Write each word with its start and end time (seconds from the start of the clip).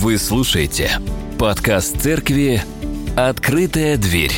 Вы 0.00 0.16
слушаете 0.16 0.92
подкаст 1.40 2.00
церкви 2.00 2.62
«Открытая 3.16 3.96
дверь». 3.96 4.30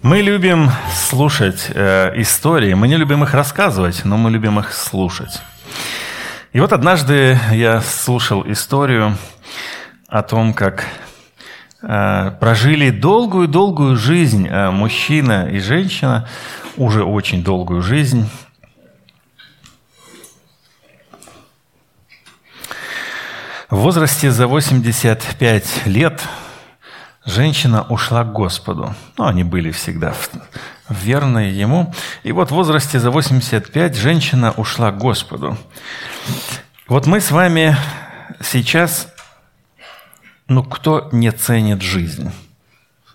Мы 0.00 0.20
любим 0.20 0.70
слушать 0.94 1.66
э, 1.74 2.12
истории, 2.20 2.74
мы 2.74 2.86
не 2.86 2.96
любим 2.96 3.24
их 3.24 3.34
рассказывать, 3.34 4.04
но 4.04 4.16
мы 4.16 4.30
любим 4.30 4.60
их 4.60 4.72
слушать. 4.72 5.42
И 6.52 6.60
вот 6.60 6.72
однажды 6.72 7.36
я 7.50 7.80
слушал 7.80 8.44
историю 8.46 9.18
о 10.06 10.22
том, 10.22 10.54
как 10.54 10.86
прожили 12.40 12.90
долгую-долгую 12.90 13.96
жизнь 13.96 14.48
э, 14.48 14.70
мужчина 14.70 15.48
и 15.48 15.58
женщина, 15.58 16.28
уже 16.76 17.04
очень 17.04 17.44
долгую 17.44 17.82
жизнь. 17.82 18.28
В 23.70 23.76
возрасте 23.76 24.30
за 24.30 24.46
85 24.46 25.86
лет 25.86 26.22
женщина 27.24 27.82
ушла 27.88 28.24
к 28.24 28.32
Господу. 28.32 28.94
Ну, 29.18 29.26
они 29.26 29.44
были 29.44 29.70
всегда 29.70 30.14
верны 30.88 31.50
Ему. 31.50 31.92
И 32.22 32.32
вот 32.32 32.50
в 32.50 32.54
возрасте 32.54 33.00
за 33.00 33.10
85 33.10 33.96
женщина 33.96 34.52
ушла 34.52 34.92
к 34.92 34.98
Господу. 34.98 35.56
Вот 36.86 37.06
мы 37.06 37.20
с 37.20 37.30
вами 37.30 37.76
сейчас, 38.42 39.08
ну, 40.48 40.62
кто 40.62 41.08
не 41.12 41.30
ценит 41.32 41.82
жизнь? 41.82 42.30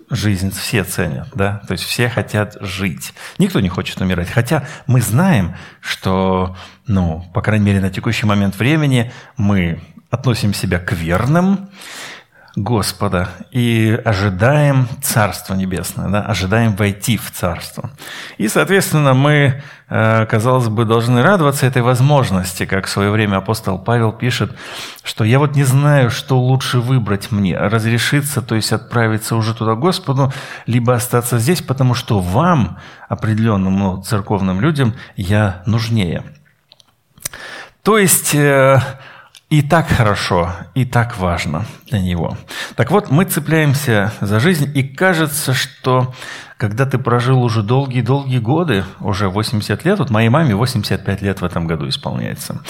Жизнь 0.09 0.51
все 0.51 0.83
ценят, 0.83 1.29
да? 1.35 1.61
То 1.67 1.73
есть 1.73 1.83
все 1.83 2.09
хотят 2.09 2.57
жить. 2.61 3.13
Никто 3.37 3.59
не 3.59 3.69
хочет 3.69 4.01
умирать. 4.01 4.29
Хотя 4.29 4.67
мы 4.87 5.01
знаем, 5.01 5.55
что, 5.81 6.57
ну, 6.87 7.29
по 7.33 7.43
крайней 7.43 7.65
мере, 7.65 7.79
на 7.79 7.91
текущий 7.91 8.25
момент 8.25 8.57
времени 8.57 9.11
мы 9.37 9.79
относим 10.09 10.55
себя 10.55 10.79
к 10.79 10.93
верным, 10.93 11.69
Господа 12.55 13.29
и 13.51 13.99
ожидаем 14.03 14.87
Царства 15.01 15.53
Небесное, 15.53 16.09
да, 16.09 16.21
ожидаем 16.21 16.75
войти 16.75 17.17
в 17.17 17.31
Царство. 17.31 17.91
И, 18.37 18.47
соответственно, 18.47 19.13
мы, 19.13 19.61
э, 19.87 20.25
казалось 20.25 20.67
бы, 20.67 20.85
должны 20.85 21.21
радоваться 21.21 21.65
этой 21.65 21.81
возможности, 21.81 22.65
как 22.65 22.87
в 22.87 22.89
свое 22.89 23.11
время 23.11 23.37
апостол 23.37 23.77
Павел 23.77 24.11
пишет, 24.11 24.55
что 25.03 25.23
я 25.23 25.39
вот 25.39 25.55
не 25.55 25.63
знаю, 25.63 26.09
что 26.09 26.39
лучше 26.39 26.79
выбрать 26.79 27.31
мне, 27.31 27.57
разрешиться, 27.57 28.41
то 28.41 28.55
есть 28.55 28.71
отправиться 28.73 29.35
уже 29.35 29.53
туда 29.53 29.75
Господу, 29.75 30.33
либо 30.65 30.95
остаться 30.95 31.37
здесь, 31.37 31.61
потому 31.61 31.93
что 31.93 32.19
вам, 32.19 32.79
определенным 33.07 33.77
ну, 33.77 34.01
церковным 34.01 34.59
людям, 34.59 34.95
я 35.15 35.61
нужнее. 35.65 36.23
То 37.83 37.97
есть 37.97 38.35
э, 38.35 38.81
и 39.49 39.63
так 39.63 39.87
хорошо, 39.87 40.51
и 40.75 40.85
так 40.85 41.17
важно 41.17 41.65
для 41.87 41.99
него. 41.99 42.37
Так 42.75 42.91
вот, 42.91 43.09
мы 43.09 43.25
цепляемся 43.25 44.13
за 44.21 44.39
жизнь, 44.39 44.71
и 44.75 44.83
кажется, 44.83 45.55
что 45.55 46.13
когда 46.57 46.85
ты 46.85 46.99
прожил 46.99 47.41
уже 47.41 47.63
долгие-долгие 47.63 48.37
годы, 48.37 48.83
уже 48.99 49.27
80 49.27 49.85
лет, 49.85 49.97
вот 49.97 50.11
моей 50.11 50.29
маме 50.29 50.53
85 50.53 51.21
лет 51.23 51.41
в 51.41 51.45
этом 51.45 51.65
году 51.65 51.89
исполняется, 51.89 52.61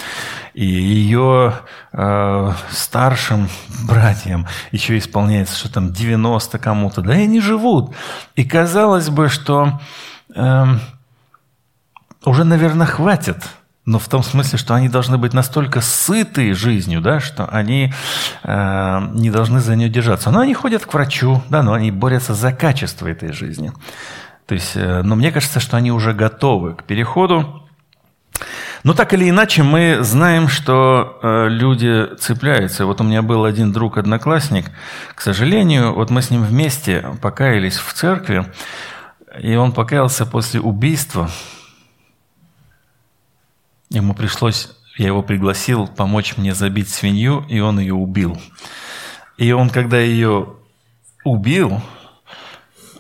и 0.54 0.66
ее 0.66 1.56
э, 1.92 2.54
старшим 2.70 3.50
братьям 3.86 4.48
еще 4.72 4.98
исполняется, 4.98 5.58
что 5.58 5.74
там 5.74 5.92
90 5.92 6.60
кому-то, 6.60 7.02
да 7.02 7.18
и 7.18 7.24
они 7.24 7.42
живут. 7.42 7.94
И 8.36 8.46
казалось 8.46 9.10
бы, 9.10 9.28
что 9.28 9.82
э, 10.34 10.66
уже, 12.24 12.44
наверное, 12.46 12.88
хватит– 12.88 13.44
но 13.90 13.98
в 13.98 14.08
том 14.08 14.22
смысле, 14.22 14.60
что 14.60 14.76
они 14.76 14.88
должны 14.88 15.18
быть 15.18 15.34
настолько 15.34 15.82
сыты 15.82 16.54
жизнью, 16.54 17.02
да, 17.02 17.20
что 17.20 17.48
они 17.48 17.92
э, 18.44 19.00
не 19.14 19.32
должны 19.32 19.62
за 19.62 19.76
нее 19.76 19.90
держаться. 19.90 20.30
Но 20.30 20.42
они 20.42 20.54
ходят 20.54 20.86
к 20.86 20.94
врачу, 20.94 21.42
да, 21.50 21.64
но 21.64 21.74
они 21.74 21.90
борются 21.90 22.36
за 22.36 22.52
качество 22.52 23.08
этой 23.08 23.34
жизни. 23.34 23.72
То 24.46 24.54
есть, 24.54 24.74
э, 24.76 25.02
но 25.02 25.16
мне 25.16 25.32
кажется, 25.32 25.60
что 25.60 25.76
они 25.76 25.92
уже 25.92 26.14
готовы 26.14 26.76
к 26.76 26.84
переходу. 26.84 27.68
Но 28.84 28.94
так 28.94 29.12
или 29.16 29.28
иначе, 29.28 29.64
мы 29.64 29.98
знаем, 30.02 30.50
что 30.50 31.18
э, 31.24 31.48
люди 31.50 32.16
цепляются. 32.20 32.86
Вот 32.86 33.02
у 33.02 33.04
меня 33.04 33.24
был 33.24 33.44
один 33.44 33.72
друг-одноклассник, 33.72 34.66
к 35.16 35.22
сожалению, 35.22 35.96
вот 35.96 36.12
мы 36.12 36.22
с 36.22 36.30
ним 36.30 36.44
вместе 36.44 37.04
покаялись 37.24 37.78
в 37.78 37.92
церкви, 37.94 38.46
и 39.40 39.56
он 39.56 39.72
покаялся 39.72 40.28
после 40.28 40.62
убийства 40.62 41.28
Ему 43.90 44.14
пришлось, 44.14 44.70
я 44.98 45.08
его 45.08 45.24
пригласил 45.24 45.88
помочь 45.88 46.38
мне 46.38 46.54
забить 46.54 46.90
свинью, 46.90 47.46
и 47.50 47.60
он 47.60 47.80
ее 47.80 47.96
убил. 47.96 48.40
И 49.38 49.52
он, 49.52 49.70
когда 49.70 49.98
ее 50.00 50.50
убил, 51.24 51.82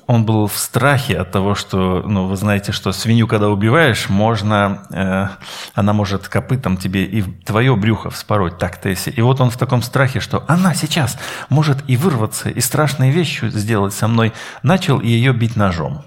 он 0.09 0.25
был 0.25 0.47
в 0.47 0.57
страхе 0.57 1.19
от 1.19 1.31
того, 1.31 1.53
что, 1.53 2.01
ну, 2.03 2.25
вы 2.25 2.35
знаете, 2.35 2.71
что 2.71 2.91
свинью, 2.91 3.27
когда 3.27 3.49
убиваешь, 3.49 4.09
можно, 4.09 4.81
э, 4.89 5.27
она 5.75 5.93
может 5.93 6.27
копытом 6.27 6.77
тебе 6.77 7.03
и 7.03 7.21
твое 7.21 7.75
брюхо 7.75 8.09
вспороть, 8.09 8.57
так-то 8.57 8.89
если. 8.89 9.11
И 9.11 9.21
вот 9.21 9.39
он 9.39 9.51
в 9.51 9.57
таком 9.57 9.83
страхе, 9.83 10.19
что 10.19 10.43
она 10.47 10.73
сейчас 10.73 11.19
может 11.49 11.87
и 11.87 11.95
вырваться, 11.95 12.49
и 12.49 12.59
страшные 12.59 13.11
вещи 13.11 13.49
сделать 13.49 13.93
со 13.93 14.07
мной, 14.07 14.33
начал 14.63 14.99
ее 14.99 15.31
бить 15.31 15.55
ножом. 15.55 16.03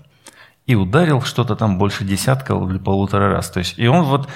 И 0.67 0.75
ударил 0.75 1.23
что-то 1.23 1.55
там 1.55 1.79
больше 1.79 2.03
десятка 2.03 2.55
или 2.55 2.79
полутора 2.79 3.31
раз. 3.31 3.51
То 3.51 3.61
есть, 3.61 3.79
и 3.79 3.87
он 3.87 4.03
вот 4.03 4.29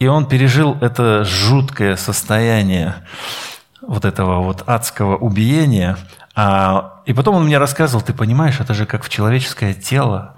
и 0.00 0.06
он 0.06 0.26
пережил 0.26 0.78
это 0.80 1.24
жуткое 1.24 1.94
состояние 1.96 2.96
вот 3.82 4.06
этого 4.06 4.40
вот 4.40 4.64
адского 4.66 5.16
убиения. 5.16 5.96
А, 6.34 7.02
и 7.04 7.12
потом 7.12 7.36
он 7.36 7.44
мне 7.44 7.58
рассказывал, 7.58 8.02
ты 8.02 8.14
понимаешь, 8.14 8.60
это 8.60 8.72
же 8.72 8.86
как 8.86 9.04
в 9.04 9.10
человеческое 9.10 9.74
тело. 9.74 10.36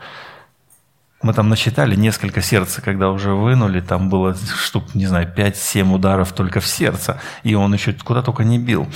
Мы 1.22 1.32
там 1.32 1.48
насчитали 1.48 1.94
несколько 1.94 2.42
сердца, 2.42 2.82
когда 2.82 3.10
уже 3.10 3.34
вынули, 3.34 3.80
там 3.80 4.10
было 4.10 4.34
штук, 4.60 4.96
не 4.96 5.06
знаю, 5.06 5.32
5-7 5.32 5.94
ударов 5.94 6.32
только 6.32 6.58
в 6.58 6.66
сердце, 6.66 7.20
и 7.44 7.54
он 7.54 7.72
еще 7.72 7.92
куда 7.92 8.22
только 8.22 8.42
не 8.42 8.58
бил. 8.58 8.88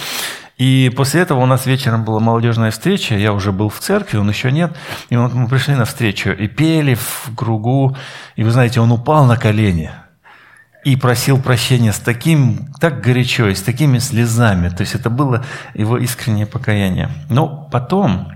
И 0.59 0.93
после 0.97 1.21
этого 1.21 1.41
у 1.41 1.47
нас 1.47 1.67
вечером 1.67 2.05
была 2.05 2.19
молодежная 2.19 2.73
встреча, 2.73 3.15
я 3.15 3.33
уже 3.33 3.53
был 3.53 3.69
в 3.69 3.79
церкви, 3.79 4.17
он 4.17 4.29
еще 4.29 4.51
нет, 4.51 4.77
и 5.11 5.17
мы 5.17 5.47
пришли 5.47 5.77
на 5.77 5.85
встречу 5.85 6.31
и 6.31 6.49
пели 6.49 6.95
в 6.95 7.31
кругу, 7.37 7.97
и 8.35 8.43
вы 8.43 8.51
знаете, 8.51 8.81
он 8.81 8.91
упал 8.91 9.27
на 9.27 9.37
колени– 9.37 9.93
и 10.87 10.95
просил 10.95 11.43
прощения 11.43 11.93
с 11.93 11.99
таким, 11.99 12.73
так 12.79 13.01
горячо 13.01 13.49
и 13.49 13.57
с 13.57 13.61
такими 13.61 13.99
слезами. 13.99 14.69
То 14.69 14.83
есть 14.83 14.95
это 14.95 15.11
было 15.11 15.45
его 15.75 15.99
искреннее 15.99 16.47
покаяние. 16.47 17.11
Но 17.29 17.69
потом, 17.73 18.33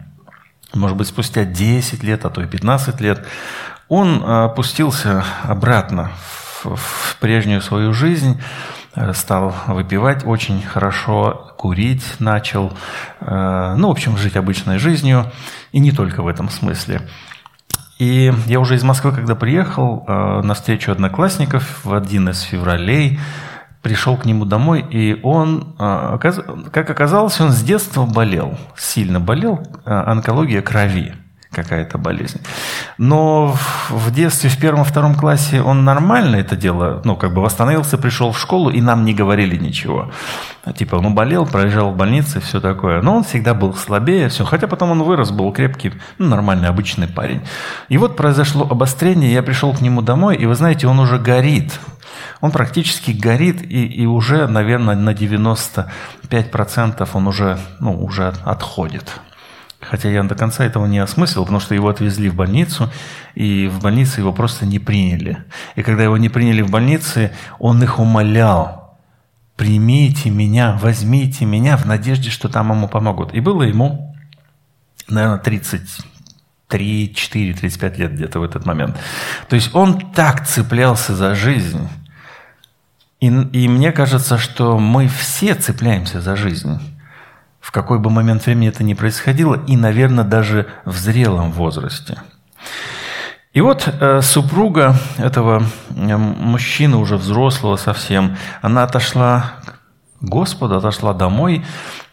может 0.75 0.97
быть, 0.97 1.07
спустя 1.07 1.45
10 1.45 2.03
лет, 2.03 2.25
а 2.25 2.29
то 2.29 2.43
и 2.43 2.49
15 2.49 3.01
лет, 3.01 3.25
он 3.87 4.25
опустился 4.25 5.25
обратно 5.45 6.11
в, 6.65 6.75
в 6.75 7.17
прежнюю 7.21 7.63
свою 7.63 7.93
жизнь, 7.93 8.43
стал 9.13 9.55
выпивать 9.69 10.27
очень 10.27 10.61
хорошо, 10.61 11.55
курить 11.57 12.05
начал, 12.19 12.73
э, 13.21 13.75
ну, 13.77 13.87
в 13.87 13.93
общем, 13.93 14.17
жить 14.17 14.35
обычной 14.35 14.79
жизнью, 14.79 15.31
и 15.71 15.79
не 15.79 15.93
только 15.93 16.21
в 16.21 16.27
этом 16.27 16.51
смысле. 16.51 17.03
И 18.01 18.33
я 18.47 18.61
уже 18.61 18.77
из 18.77 18.83
Москвы, 18.83 19.13
когда 19.13 19.35
приехал 19.35 20.05
э, 20.09 20.41
на 20.43 20.55
встречу 20.55 20.91
одноклассников 20.91 21.85
в 21.85 21.93
один 21.93 22.31
из 22.31 22.41
февралей, 22.41 23.21
пришел 23.83 24.17
к 24.17 24.25
нему 24.25 24.47
домой, 24.47 24.83
и 24.91 25.21
он, 25.23 25.77
э, 25.79 26.19
как 26.73 26.89
оказалось, 26.89 27.39
он 27.43 27.51
с 27.51 27.63
детства 27.63 28.07
болел, 28.07 28.59
сильно 28.75 29.21
болел, 29.21 29.61
э, 29.85 29.91
онкология 29.91 30.63
крови 30.63 31.13
какая-то 31.51 31.99
болезнь. 31.99 32.41
Но 32.97 33.57
в 33.89 34.11
детстве, 34.13 34.51
в 34.51 34.59
первом-втором 34.59 35.15
классе 35.15 35.61
он 35.61 35.85
нормально 35.85 36.37
это 36.37 36.57
дело, 36.57 37.03
ну, 37.05 37.17
как 37.17 37.35
бы 37.35 37.43
восстановился, 37.43 37.99
пришел 37.99 38.31
в 38.31 38.39
школу, 38.39 38.71
и 38.71 38.81
нам 38.81 39.05
не 39.05 39.15
говорили 39.15 39.57
ничего. 39.57 40.13
Типа, 40.77 40.97
он 40.97 41.15
болел, 41.15 41.47
проезжал 41.47 41.91
в 41.91 41.97
больнице, 41.97 42.41
все 42.41 42.61
такое. 42.61 43.03
Но 43.03 43.17
он 43.17 43.25
всегда 43.25 43.55
был 43.55 43.75
слабее, 43.75 44.29
все. 44.29 44.45
Хотя 44.45 44.69
потом 44.69 44.91
он 44.93 45.03
вырос, 45.03 45.31
был 45.31 45.53
крепкий, 45.53 45.93
ну, 46.19 46.29
нормальный, 46.29 46.69
обычный 46.69 47.09
парень. 47.09 47.41
И 47.89 47.99
вот 47.99 48.17
произошло 48.17 48.67
обострение, 48.71 49.33
я 49.33 49.43
пришел 49.43 49.75
к 49.75 49.81
нему 49.81 50.03
домой, 50.03 50.37
и 50.37 50.47
вы 50.47 50.55
знаете, 50.55 50.87
он 50.87 51.01
уже 51.01 51.19
горит. 51.19 51.81
Он 52.41 52.53
практически 52.53 53.11
горит, 53.11 53.63
и, 53.63 53.87
и 53.87 54.07
уже, 54.07 54.47
наверное, 54.47 54.95
на 54.95 55.11
95% 55.11 57.09
он 57.13 57.27
уже, 57.27 57.59
ну, 57.81 58.05
уже 58.05 58.33
отходит. 58.45 59.21
Хотя 59.81 60.11
я 60.11 60.23
до 60.23 60.35
конца 60.35 60.65
этого 60.65 60.87
не 60.87 60.99
осмыслил, 60.99 61.43
потому 61.43 61.61
что 61.61 61.75
его 61.75 61.89
отвезли 61.89 62.29
в 62.29 62.35
больницу, 62.35 62.91
и 63.35 63.67
в 63.67 63.81
больнице 63.81 64.21
его 64.21 64.33
просто 64.33 64.67
не 64.67 64.79
приняли. 64.79 65.39
И 65.75 65.83
когда 65.83 66.05
его 66.05 66.19
не 66.19 66.29
приняли 66.29 66.61
в 66.63 66.71
больнице, 66.71 67.33
он 67.59 67.83
их 67.83 67.99
умолял, 67.99 68.99
примите 69.57 70.31
меня, 70.31 70.79
возьмите 70.81 71.47
меня 71.47 71.77
в 71.77 71.87
надежде, 71.87 72.31
что 72.31 72.49
там 72.49 72.71
ему 72.71 72.89
помогут. 72.89 73.35
И 73.35 73.41
было 73.41 73.63
ему, 73.63 74.15
наверное, 75.09 75.39
30 75.39 75.83
4, 76.71 77.55
35 77.55 77.99
лет 77.99 78.13
где-то 78.13 78.39
в 78.39 78.43
этот 78.45 78.65
момент. 78.65 78.97
То 79.49 79.57
есть 79.57 79.75
он 79.75 80.13
так 80.13 80.47
цеплялся 80.47 81.17
за 81.17 81.35
жизнь. 81.35 81.89
И, 83.21 83.27
и 83.27 83.69
мне 83.69 83.93
кажется, 83.93 84.39
что 84.39 84.79
мы 84.79 85.09
все 85.09 85.55
цепляемся 85.55 86.21
за 86.21 86.37
жизнь. 86.37 86.79
В 87.61 87.73
какой 87.73 87.99
бы 87.99 88.11
момент 88.11 88.47
времени 88.47 88.69
это 88.69 88.83
ни 88.83 88.95
происходило, 88.95 89.63
и, 89.67 89.77
наверное, 89.77 90.25
даже 90.25 90.67
в 90.85 90.97
зрелом 90.97 91.53
возрасте. 91.53 92.19
И 93.53 93.61
вот 93.61 93.87
э, 93.87 94.23
супруга 94.23 94.97
этого 95.19 95.65
э, 95.91 96.17
мужчины, 96.17 96.97
уже 96.97 97.17
взрослого 97.17 97.77
совсем, 97.77 98.37
она 98.63 98.85
отошла 98.85 99.55
к 100.21 100.25
Господу, 100.25 100.77
отошла 100.77 101.13
домой, 101.15 101.65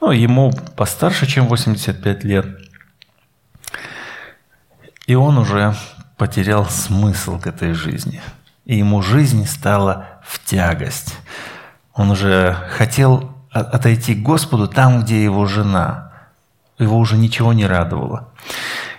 ну, 0.02 0.12
ему 0.12 0.52
постарше, 0.76 1.28
чем 1.28 1.48
85 1.48 2.24
лет. 2.24 2.48
И 5.06 5.16
он 5.16 5.38
уже 5.38 5.76
потерял 6.18 6.66
смысл 6.66 7.40
к 7.40 7.48
этой 7.48 7.74
жизни. 7.74 8.22
И 8.66 8.78
ему 8.78 9.02
жизнь 9.02 9.46
стала 9.46 10.20
в 10.24 10.44
тягость. 10.44 11.16
Он 11.94 12.12
уже 12.12 12.58
хотел 12.72 13.37
отойти 13.60 14.16
к 14.16 14.24
Господу 14.24 14.68
там, 14.68 15.02
где 15.02 15.24
его 15.24 15.46
жена. 15.46 16.12
Его 16.80 16.98
уже 16.98 17.18
ничего 17.18 17.54
не 17.54 17.66
радовало. 17.66 18.30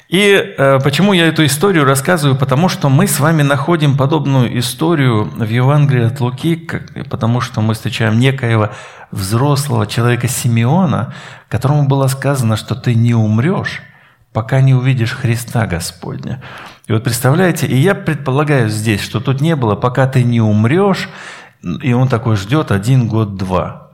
И 0.08 0.54
э, 0.56 0.80
почему 0.82 1.12
я 1.12 1.26
эту 1.26 1.44
историю 1.44 1.84
рассказываю? 1.84 2.36
Потому 2.36 2.70
что 2.70 2.88
мы 2.88 3.06
с 3.06 3.20
вами 3.20 3.42
находим 3.42 3.96
подобную 3.96 4.58
историю 4.58 5.24
в 5.24 5.44
Евангелии 5.44 6.06
от 6.06 6.20
Луки, 6.20 6.56
потому 7.10 7.42
что 7.42 7.60
мы 7.60 7.74
встречаем 7.74 8.18
некоего 8.18 8.70
взрослого 9.10 9.86
человека 9.86 10.26
Симеона, 10.26 11.12
которому 11.50 11.86
было 11.86 12.06
сказано, 12.06 12.56
что 12.56 12.74
ты 12.74 12.94
не 12.94 13.12
умрешь, 13.14 13.82
пока 14.32 14.62
не 14.62 14.72
увидишь 14.72 15.12
Христа 15.12 15.66
Господня. 15.66 16.42
И 16.86 16.92
вот 16.92 17.04
представляете, 17.04 17.66
и 17.66 17.76
я 17.76 17.94
предполагаю 17.94 18.70
здесь, 18.70 19.02
что 19.02 19.20
тут 19.20 19.42
не 19.42 19.56
было, 19.56 19.74
пока 19.74 20.06
ты 20.06 20.22
не 20.22 20.40
умрешь, 20.40 21.10
и 21.82 21.92
он 21.92 22.08
такой 22.08 22.36
ждет 22.36 22.70
один 22.72 23.08
год-два. 23.08 23.87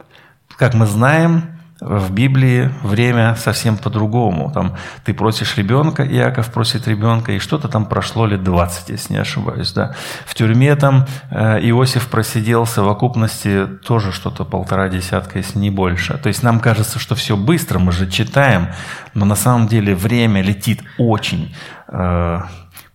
Как 0.59 0.75
мы 0.75 0.87
знаем, 0.87 1.55
в 1.81 2.13
Библии 2.13 2.71
время 2.83 3.35
совсем 3.35 3.77
по-другому. 3.77 4.51
Там 4.53 4.77
ты 5.05 5.13
просишь 5.13 5.57
ребенка, 5.57 6.07
Иаков 6.07 6.53
просит 6.53 6.89
ребенка, 6.89 7.33
и 7.33 7.39
что-то 7.39 7.69
там 7.69 7.87
прошло 7.87 8.27
лет 8.27 8.43
20, 8.43 8.89
если 8.91 9.13
не 9.13 9.19
ошибаюсь. 9.19 9.73
Да? 9.73 9.95
В 10.25 10.35
тюрьме 10.35 10.77
там 10.77 11.07
э, 11.31 11.59
Иосиф 11.69 12.09
просидел 12.09 12.65
в 12.65 12.71
совокупности 12.71 13.67
тоже 13.67 14.13
что-то 14.13 14.45
полтора 14.45 14.89
десятка, 14.89 15.39
если 15.39 15.59
не 15.59 15.71
больше. 15.71 16.17
То 16.17 16.29
есть 16.29 16.43
нам 16.43 16.61
кажется, 16.61 16.99
что 16.99 17.15
все 17.15 17.37
быстро, 17.37 17.79
мы 17.79 17.93
же 17.93 18.11
читаем, 18.11 18.69
но 19.13 19.25
на 19.25 19.37
самом 19.37 19.67
деле 19.67 19.95
время 19.95 20.43
летит 20.43 20.83
очень 20.97 21.55
э, 21.89 22.41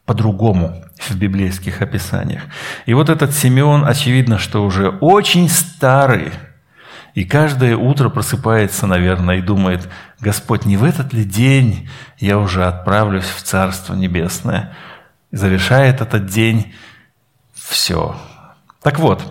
по-другому 0.06 0.84
в 0.98 1.16
библейских 1.16 1.82
описаниях. 1.82 2.42
И 2.86 2.94
вот 2.94 3.10
этот 3.10 3.34
Симеон, 3.34 3.86
очевидно, 3.86 4.40
что 4.40 4.64
уже 4.64 4.90
очень 4.90 5.48
старый, 5.48 6.32
и 7.16 7.24
каждое 7.24 7.76
утро 7.76 8.10
просыпается, 8.10 8.88
наверное, 8.88 9.38
и 9.38 9.42
думает, 9.42 9.90
Господь, 10.20 10.66
не 10.66 10.78
в 10.78 10.84
этот 10.84 11.14
ли 11.14 11.24
день 11.24 11.90
я 12.18 12.38
уже 12.38 12.66
отправлюсь 12.66 13.26
в 13.26 13.42
Царство 13.42 13.94
Небесное? 13.94 14.74
И 15.32 15.36
завершает 15.36 16.02
этот 16.02 16.28
день 16.28 16.74
все. 17.54 18.16
Так 18.82 19.00
вот, 19.00 19.24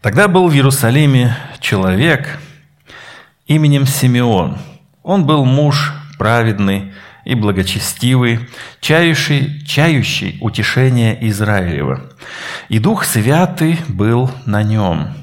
тогда 0.00 0.28
был 0.28 0.48
в 0.48 0.54
Иерусалиме 0.54 1.36
человек 1.60 2.38
именем 3.46 3.86
Симеон. 3.86 4.58
Он 5.02 5.24
был 5.26 5.44
муж 5.44 5.92
праведный, 6.18 6.92
и 7.24 7.34
благочестивый, 7.34 8.48
чающий, 8.80 9.64
чающий 9.64 10.38
утешение 10.40 11.16
Израилева. 11.28 12.10
И 12.68 12.78
Дух 12.78 13.04
Святый 13.04 13.78
был 13.88 14.30
на 14.46 14.62
нем. 14.62 15.14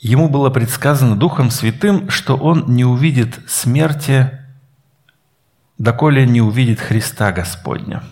Ему 0.00 0.28
было 0.28 0.50
предсказано 0.50 1.16
Духом 1.16 1.50
Святым, 1.50 2.08
что 2.10 2.36
он 2.36 2.64
не 2.68 2.84
увидит 2.84 3.40
смерти, 3.48 4.30
доколе 5.76 6.26
не 6.26 6.40
увидит 6.40 6.80
Христа 6.80 7.32
Господня. 7.32 8.02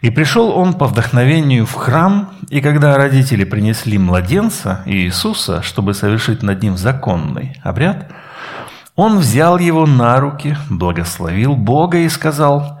И 0.00 0.10
пришел 0.10 0.50
он 0.50 0.74
по 0.74 0.86
вдохновению 0.86 1.66
в 1.66 1.74
храм, 1.74 2.30
и 2.50 2.60
когда 2.60 2.96
родители 2.96 3.44
принесли 3.44 3.98
младенца 3.98 4.82
Иисуса, 4.86 5.60
чтобы 5.62 5.92
совершить 5.92 6.42
над 6.42 6.62
ним 6.62 6.76
законный 6.76 7.60
обряд– 7.62 8.12
он 8.98 9.18
взял 9.18 9.58
его 9.58 9.86
на 9.86 10.18
руки, 10.18 10.56
благословил 10.68 11.54
Бога 11.54 11.98
и 11.98 12.08
сказал, 12.08 12.80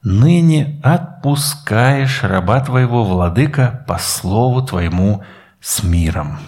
«Ныне 0.00 0.80
отпускаешь 0.80 2.22
раба 2.22 2.60
твоего, 2.60 3.02
владыка, 3.02 3.84
по 3.88 3.98
слову 3.98 4.62
твоему 4.62 5.24
с 5.60 5.82
миром». 5.82 6.38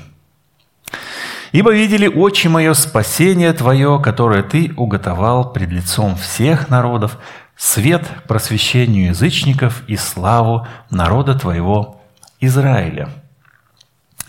Ибо 1.53 1.73
видели 1.73 2.07
очи 2.07 2.49
мое 2.49 2.73
спасение 2.73 3.53
Твое, 3.53 4.01
которое 4.03 4.43
Ты 4.43 4.73
уготовал 4.77 5.53
пред 5.53 5.71
лицом 5.71 6.17
всех 6.17 6.71
народов, 6.71 7.19
свет 7.57 8.07
просвещению 8.27 9.09
язычников 9.09 9.83
и 9.87 9.97
славу 9.97 10.67
народа 10.91 11.35
Твоего 11.35 12.01
Израиля». 12.41 13.11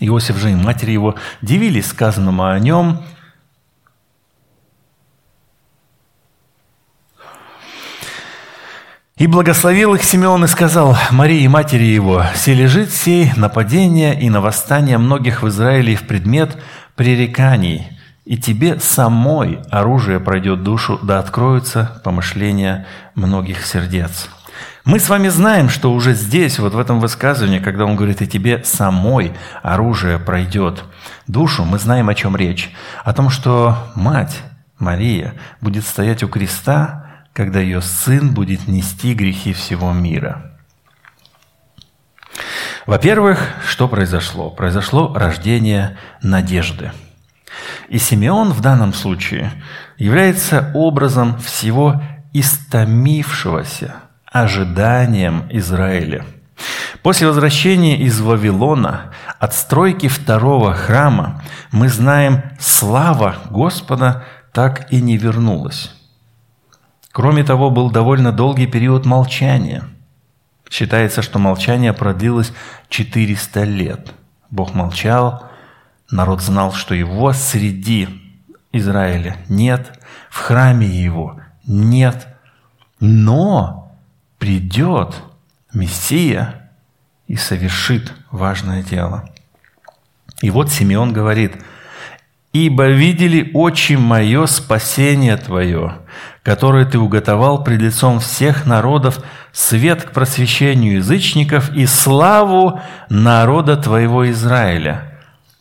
Иосиф 0.00 0.36
же 0.36 0.50
и 0.50 0.54
матери 0.54 0.90
его 0.90 1.14
дивились 1.40 1.86
сказанному 1.86 2.44
о 2.46 2.58
нем, 2.58 3.04
И 9.16 9.28
благословил 9.28 9.94
их 9.94 10.02
Симеон 10.02 10.44
и 10.44 10.48
сказал 10.48 10.96
Марии, 11.12 11.46
матери 11.46 11.84
его, 11.84 12.24
«Се 12.34 12.52
лежит 12.52 12.90
сей 12.90 13.32
нападение 13.36 14.20
и 14.20 14.28
на 14.28 14.40
восстание 14.40 14.98
многих 14.98 15.44
в 15.44 15.48
Израиле 15.48 15.94
в 15.94 16.04
предмет 16.08 16.60
пререканий, 16.96 17.86
и 18.24 18.36
тебе 18.36 18.80
самой 18.80 19.60
оружие 19.70 20.18
пройдет 20.18 20.64
душу, 20.64 20.98
да 21.00 21.20
откроются 21.20 22.00
помышления 22.02 22.86
многих 23.14 23.64
сердец». 23.64 24.28
Мы 24.84 24.98
с 24.98 25.08
вами 25.08 25.28
знаем, 25.28 25.68
что 25.68 25.92
уже 25.92 26.12
здесь, 26.14 26.58
вот 26.58 26.74
в 26.74 26.78
этом 26.78 26.98
высказывании, 26.98 27.60
когда 27.60 27.84
он 27.84 27.94
говорит, 27.94 28.20
и 28.20 28.26
тебе 28.26 28.64
самой 28.64 29.32
оружие 29.62 30.18
пройдет 30.18 30.82
душу, 31.28 31.64
мы 31.64 31.78
знаем, 31.78 32.08
о 32.08 32.14
чем 32.16 32.34
речь. 32.34 32.70
О 33.04 33.12
том, 33.12 33.30
что 33.30 33.78
мать 33.94 34.42
Мария 34.80 35.34
будет 35.60 35.86
стоять 35.86 36.24
у 36.24 36.28
креста, 36.28 37.13
когда 37.34 37.60
ее 37.60 37.82
сын 37.82 38.32
будет 38.32 38.68
нести 38.68 39.12
грехи 39.12 39.52
всего 39.52 39.92
мира. 39.92 40.52
Во-первых, 42.86 43.40
что 43.66 43.88
произошло? 43.88 44.50
Произошло 44.50 45.12
рождение 45.14 45.98
надежды. 46.22 46.92
И 47.88 47.98
Симеон 47.98 48.52
в 48.52 48.60
данном 48.60 48.94
случае 48.94 49.50
является 49.98 50.70
образом 50.74 51.38
всего 51.38 52.00
истомившегося 52.32 53.96
ожиданием 54.26 55.46
Израиля. 55.50 56.24
После 57.02 57.26
возвращения 57.26 57.98
из 57.98 58.20
Вавилона, 58.20 59.12
от 59.38 59.54
стройки 59.54 60.08
второго 60.08 60.72
храма, 60.74 61.42
мы 61.72 61.88
знаем, 61.88 62.42
слава 62.60 63.36
Господа 63.50 64.24
так 64.52 64.92
и 64.92 65.00
не 65.00 65.16
вернулась. 65.16 65.93
Кроме 67.14 67.44
того, 67.44 67.70
был 67.70 67.92
довольно 67.92 68.32
долгий 68.32 68.66
период 68.66 69.06
молчания. 69.06 69.84
Считается, 70.68 71.22
что 71.22 71.38
молчание 71.38 71.92
продлилось 71.92 72.52
400 72.88 73.62
лет. 73.62 74.12
Бог 74.50 74.74
молчал, 74.74 75.48
народ 76.10 76.42
знал, 76.42 76.72
что 76.72 76.92
его 76.92 77.32
среди 77.32 78.08
Израиля 78.72 79.36
нет, 79.48 79.96
в 80.28 80.38
храме 80.40 80.88
его 80.88 81.40
нет, 81.64 82.26
но 82.98 83.96
придет 84.38 85.14
Мессия 85.72 86.68
и 87.28 87.36
совершит 87.36 88.12
важное 88.32 88.82
дело. 88.82 89.30
И 90.42 90.50
вот 90.50 90.68
Симеон 90.68 91.12
говорит, 91.12 91.62
«Ибо 92.54 92.86
видели 92.86 93.50
очи 93.52 93.94
мое 93.94 94.46
спасение 94.46 95.36
Твое, 95.36 95.96
который 96.42 96.86
ты 96.86 96.98
уготовал 96.98 97.62
пред 97.62 97.82
лицом 97.82 98.20
всех 98.20 98.64
народов, 98.64 99.18
свет 99.52 100.04
к 100.04 100.12
просвещению 100.12 100.94
язычников 100.94 101.70
и 101.74 101.84
славу 101.84 102.80
народа 103.10 103.76
твоего 103.76 104.30
Израиля». 104.30 105.10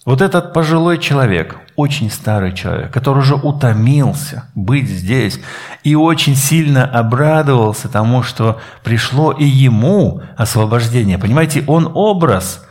Вот 0.06 0.22
этот 0.22 0.54
пожилой 0.54 0.98
человек, 0.98 1.58
очень 1.78 2.12
старый 2.12 2.54
человек, 2.54 2.92
который 2.92 3.20
уже 3.20 3.36
утомился 3.36 4.50
быть 4.54 4.90
здесь 4.90 5.40
и 5.84 5.96
очень 5.96 6.36
сильно 6.36 6.86
обрадовался 6.86 7.88
тому, 7.88 8.22
что 8.22 8.60
пришло 8.84 9.32
и 9.32 9.46
ему 9.46 10.22
освобождение. 10.36 11.18
Понимаете, 11.18 11.64
он 11.68 11.90
образ 11.94 12.66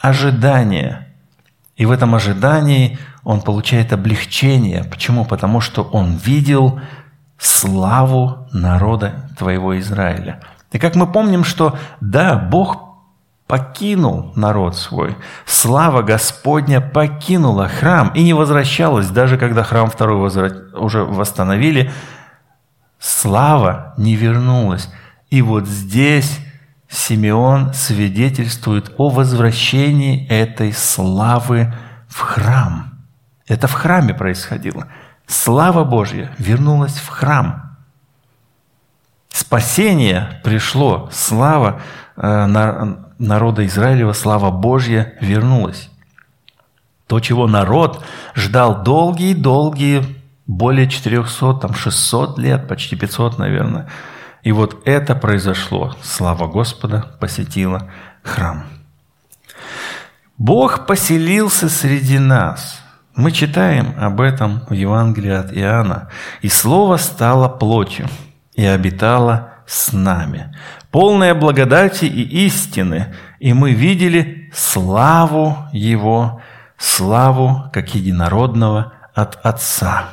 ожидания. 0.00 1.11
И 1.76 1.86
в 1.86 1.90
этом 1.90 2.14
ожидании 2.14 2.98
он 3.24 3.40
получает 3.40 3.92
облегчение. 3.92 4.84
Почему? 4.84 5.24
Потому 5.24 5.60
что 5.60 5.82
он 5.82 6.16
видел 6.16 6.80
славу 7.38 8.48
народа 8.52 9.30
твоего 9.38 9.78
Израиля. 9.78 10.40
И 10.70 10.78
как 10.78 10.94
мы 10.94 11.06
помним, 11.06 11.44
что 11.44 11.76
да, 12.00 12.36
Бог 12.36 12.92
покинул 13.46 14.32
народ 14.34 14.76
свой. 14.76 15.16
Слава 15.44 16.02
Господня 16.02 16.80
покинула 16.80 17.68
храм 17.68 18.10
и 18.14 18.22
не 18.22 18.32
возвращалась, 18.32 19.08
даже 19.08 19.36
когда 19.36 19.62
храм 19.62 19.90
второй 19.90 20.16
возра... 20.16 20.50
уже 20.74 21.04
восстановили, 21.04 21.92
слава 22.98 23.92
не 23.98 24.16
вернулась. 24.16 24.88
И 25.28 25.42
вот 25.42 25.66
здесь 25.66 26.38
Симеон 26.92 27.72
свидетельствует 27.72 28.92
о 28.98 29.08
возвращении 29.08 30.28
этой 30.28 30.74
славы 30.74 31.72
в 32.06 32.20
храм. 32.20 32.92
Это 33.48 33.66
в 33.66 33.72
храме 33.72 34.12
происходило. 34.12 34.88
Слава 35.26 35.84
Божья 35.84 36.34
вернулась 36.36 36.98
в 36.98 37.08
храм. 37.08 37.78
Спасение 39.30 40.38
пришло, 40.44 41.08
слава 41.10 41.80
э, 42.16 42.46
народа 43.18 43.64
Израилева, 43.64 44.12
слава 44.12 44.50
Божья 44.50 45.14
вернулась. 45.22 45.88
То, 47.06 47.20
чего 47.20 47.46
народ 47.46 48.04
ждал 48.34 48.82
долгие-долгие, 48.82 50.04
более 50.46 50.90
400, 50.90 51.54
там 51.54 51.74
600 51.74 52.38
лет, 52.38 52.68
почти 52.68 52.96
500, 52.96 53.38
наверное. 53.38 53.88
И 54.42 54.50
вот 54.50 54.82
это 54.86 55.14
произошло. 55.14 55.94
Слава 56.02 56.48
Господа 56.48 57.16
посетила 57.20 57.90
храм. 58.22 58.64
Бог 60.36 60.86
поселился 60.86 61.68
среди 61.68 62.18
нас. 62.18 62.82
Мы 63.14 63.30
читаем 63.30 63.94
об 63.98 64.20
этом 64.20 64.62
в 64.68 64.72
Евангелии 64.72 65.30
от 65.30 65.52
Иоанна. 65.52 66.08
«И 66.40 66.48
Слово 66.48 66.96
стало 66.96 67.48
плотью 67.48 68.08
и 68.54 68.64
обитало 68.64 69.50
с 69.66 69.92
нами, 69.92 70.54
полное 70.90 71.34
благодати 71.34 72.06
и 72.06 72.46
истины, 72.46 73.14
и 73.38 73.52
мы 73.52 73.72
видели 73.72 74.50
славу 74.54 75.56
Его, 75.72 76.40
славу 76.78 77.70
как 77.72 77.94
единородного 77.94 78.94
от 79.14 79.38
Отца». 79.44 80.08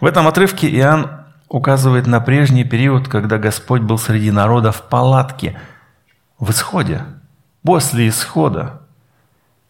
В 0.00 0.06
этом 0.06 0.26
отрывке 0.28 0.68
Иоанн 0.70 1.15
указывает 1.48 2.06
на 2.06 2.20
прежний 2.20 2.64
период, 2.64 3.08
когда 3.08 3.38
Господь 3.38 3.82
был 3.82 3.98
среди 3.98 4.30
народа 4.30 4.72
в 4.72 4.82
палатке, 4.82 5.58
в 6.38 6.50
исходе, 6.50 7.02
после 7.62 8.08
исхода. 8.08 8.82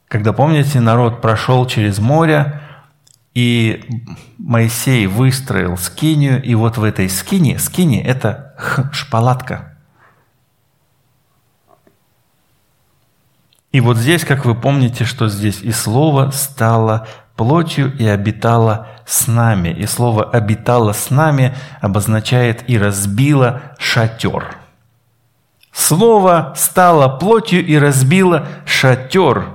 Когда, 0.09 0.33
помните, 0.33 0.81
народ 0.81 1.21
прошел 1.21 1.67
через 1.67 1.99
море, 1.99 2.61
и 3.35 3.85
Моисей 4.39 5.07
выстроил 5.07 5.77
скинию, 5.77 6.43
и 6.43 6.55
вот 6.55 6.79
в 6.79 6.85
этой 6.85 7.09
скине, 7.11 7.59
скине– 7.59 8.03
это 8.05 8.55
шпалатка. 8.93 9.77
И 13.73 13.81
вот 13.81 13.99
здесь, 13.99 14.25
как 14.25 14.47
вы 14.47 14.55
помните, 14.55 15.05
что 15.05 15.29
здесь 15.29 15.61
и 15.61 15.71
слово 15.71 16.31
стало 16.31 17.07
плотью 17.37 17.97
и 17.97 18.07
обитало 18.07 18.89
с 19.07 19.27
нами. 19.29 19.69
И 19.69 19.87
слово 19.87 20.25
«обитало 20.25 20.93
с 20.93 21.11
нами» 21.11 21.55
обозначает 21.81 22.69
«и 22.69 22.79
разбило 22.79 23.63
шатер». 23.79 24.57
Слово 25.73 26.55
стало 26.57 27.19
плотью 27.19 27.65
и 27.65 27.77
разбило 27.77 28.49
шатер, 28.65 29.47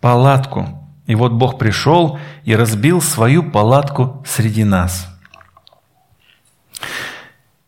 палатку. 0.00 0.86
И 1.06 1.14
вот 1.14 1.32
Бог 1.32 1.58
пришел 1.58 2.18
и 2.44 2.54
разбил 2.54 3.00
свою 3.00 3.50
палатку 3.50 4.22
среди 4.26 4.62
нас. 4.62 5.08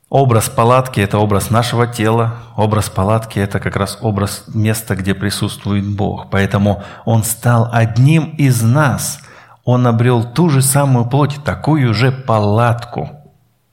Образ 0.08 0.48
палатки– 0.48 1.00
это 1.02 1.18
образ 1.18 1.50
нашего 1.50 1.88
тела. 1.88 2.36
Образ 2.56 2.88
палатки– 2.88 3.38
это 3.40 3.58
как 3.58 3.74
раз 3.74 3.98
образ 4.00 4.44
места, 4.54 4.94
где 4.94 5.14
присутствует 5.14 5.84
Бог. 5.84 6.30
Поэтому 6.30 6.84
Он 7.04 7.24
стал 7.24 7.68
одним 7.72 8.26
из 8.36 8.62
нас. 8.62 9.20
Он 9.64 9.84
обрел 9.88 10.22
ту 10.22 10.48
же 10.48 10.62
самую 10.62 11.06
плоть, 11.06 11.42
такую 11.44 11.92
же 11.92 12.12
палатку, 12.12 13.10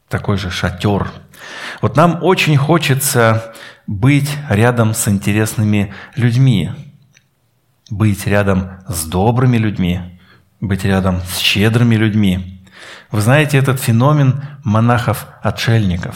такой 0.10 0.38
же 0.38 0.50
шатер. 0.50 1.12
Вот 1.84 1.96
нам 1.96 2.24
очень 2.24 2.58
хочется 2.58 3.54
быть 3.86 4.30
рядом 4.50 4.96
с 4.96 5.08
интересными 5.08 5.94
людьми, 6.16 6.72
быть 7.92 8.25
рядом 8.25 8.80
с 8.88 9.06
добрыми 9.06 9.58
людьми, 9.58 10.20
быть 10.60 10.84
рядом 10.84 11.22
с 11.22 11.38
щедрыми 11.38 11.94
людьми. 11.94 12.62
Вы 13.12 13.22
знаете 13.22 13.58
этот 13.58 13.80
феномен 13.80 14.44
монахов-отшельников. 14.64 16.16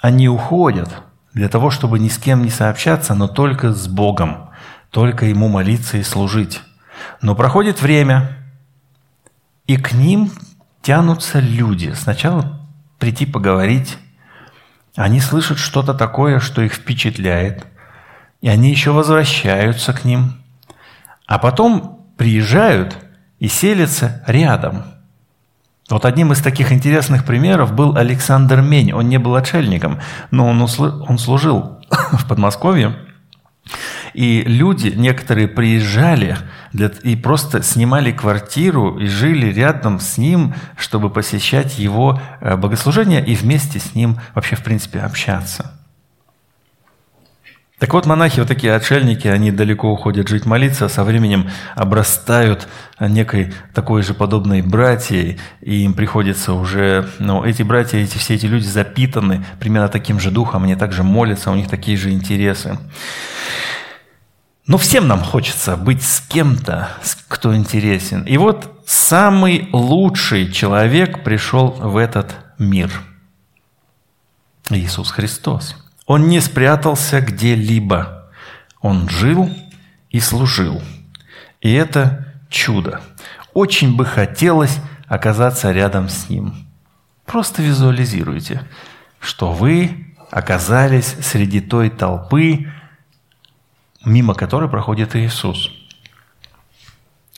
Они 0.00 0.28
уходят 0.28 1.02
для 1.34 1.48
того, 1.48 1.70
чтобы 1.70 1.98
ни 1.98 2.08
с 2.08 2.18
кем 2.18 2.42
не 2.42 2.50
сообщаться, 2.50 3.14
но 3.14 3.28
только 3.28 3.72
с 3.72 3.88
Богом, 3.88 4.50
только 4.90 5.26
Ему 5.26 5.48
молиться 5.48 5.98
и 5.98 6.02
служить. 6.02 6.60
Но 7.20 7.34
проходит 7.34 7.82
время, 7.82 8.36
и 9.66 9.76
к 9.76 9.92
ним 9.92 10.32
тянутся 10.82 11.40
люди. 11.40 11.92
Сначала 11.94 12.60
прийти 12.98 13.26
поговорить. 13.26 13.98
Они 14.96 15.20
слышат 15.20 15.58
что-то 15.58 15.94
такое, 15.94 16.40
что 16.40 16.62
их 16.62 16.74
впечатляет. 16.74 17.66
И 18.40 18.48
они 18.48 18.70
еще 18.70 18.92
возвращаются 18.92 19.92
к 19.92 20.04
ним. 20.04 20.42
А 21.26 21.38
потом 21.38 22.06
приезжают 22.16 22.96
и 23.38 23.48
селятся 23.48 24.22
рядом. 24.26 24.84
Вот 25.88 26.04
одним 26.04 26.32
из 26.32 26.40
таких 26.40 26.72
интересных 26.72 27.24
примеров 27.24 27.72
был 27.72 27.96
Александр 27.96 28.60
Мень. 28.60 28.92
Он 28.92 29.08
не 29.08 29.18
был 29.18 29.36
отшельником, 29.36 30.00
но 30.30 30.46
он, 30.46 30.60
услы... 30.60 30.92
он 31.08 31.18
служил 31.18 31.78
в 32.12 32.26
Подмосковье. 32.28 32.96
И 34.14 34.42
люди, 34.42 34.88
некоторые 34.88 35.48
приезжали 35.48 36.36
для... 36.72 36.88
и 37.02 37.16
просто 37.16 37.62
снимали 37.62 38.12
квартиру 38.12 38.98
и 38.98 39.06
жили 39.06 39.52
рядом 39.52 40.00
с 40.00 40.18
ним, 40.18 40.54
чтобы 40.76 41.10
посещать 41.10 41.78
его 41.78 42.20
э, 42.40 42.56
богослужение 42.56 43.24
и 43.24 43.34
вместе 43.34 43.78
с 43.78 43.94
ним 43.94 44.18
вообще, 44.34 44.56
в 44.56 44.64
принципе, 44.64 45.00
общаться. 45.00 45.77
Так 47.78 47.94
вот, 47.94 48.06
монахи, 48.06 48.40
вот 48.40 48.48
такие 48.48 48.74
отшельники, 48.74 49.28
они 49.28 49.52
далеко 49.52 49.92
уходят 49.92 50.26
жить 50.26 50.46
молиться, 50.46 50.86
а 50.86 50.88
со 50.88 51.04
временем 51.04 51.48
обрастают 51.76 52.66
некой 52.98 53.54
такой 53.72 54.02
же 54.02 54.14
подобной 54.14 54.62
братьей, 54.62 55.38
и 55.60 55.84
им 55.84 55.94
приходится 55.94 56.54
уже, 56.54 57.08
ну, 57.20 57.44
эти 57.44 57.62
братья, 57.62 57.98
эти, 57.98 58.18
все 58.18 58.34
эти 58.34 58.46
люди 58.46 58.66
запитаны 58.66 59.44
примерно 59.60 59.88
таким 59.88 60.18
же 60.18 60.32
духом, 60.32 60.64
они 60.64 60.74
также 60.74 61.04
молятся, 61.04 61.52
у 61.52 61.54
них 61.54 61.68
такие 61.68 61.96
же 61.96 62.10
интересы. 62.10 62.78
Но 64.66 64.76
всем 64.76 65.06
нам 65.06 65.22
хочется 65.22 65.76
быть 65.76 66.02
с 66.02 66.20
кем-то, 66.20 66.90
кто 67.28 67.54
интересен. 67.54 68.24
И 68.24 68.38
вот 68.38 68.82
самый 68.86 69.68
лучший 69.72 70.50
человек 70.50 71.22
пришел 71.22 71.68
в 71.70 71.96
этот 71.96 72.34
мир. 72.58 72.90
Иисус 74.68 75.12
Христос– 75.12 75.76
он 76.08 76.26
не 76.28 76.40
спрятался 76.40 77.20
где-либо. 77.20 78.30
Он 78.80 79.10
жил 79.10 79.54
и 80.08 80.20
служил. 80.20 80.82
И 81.60 81.70
это 81.70 82.34
чудо. 82.48 83.02
Очень 83.52 83.94
бы 83.94 84.06
хотелось 84.06 84.78
оказаться 85.06 85.70
рядом 85.70 86.08
с 86.08 86.30
ним. 86.30 86.54
Просто 87.26 87.60
визуализируйте, 87.60 88.62
что 89.20 89.52
вы 89.52 90.14
оказались 90.30 91.14
среди 91.20 91.60
той 91.60 91.90
толпы, 91.90 92.72
мимо 94.02 94.32
которой 94.32 94.70
проходит 94.70 95.14
Иисус. 95.14 95.70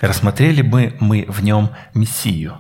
Рассмотрели 0.01 0.63
бы 0.63 0.97
мы 1.01 1.25
в 1.29 1.43
нем 1.43 1.71
Мессию. 1.93 2.59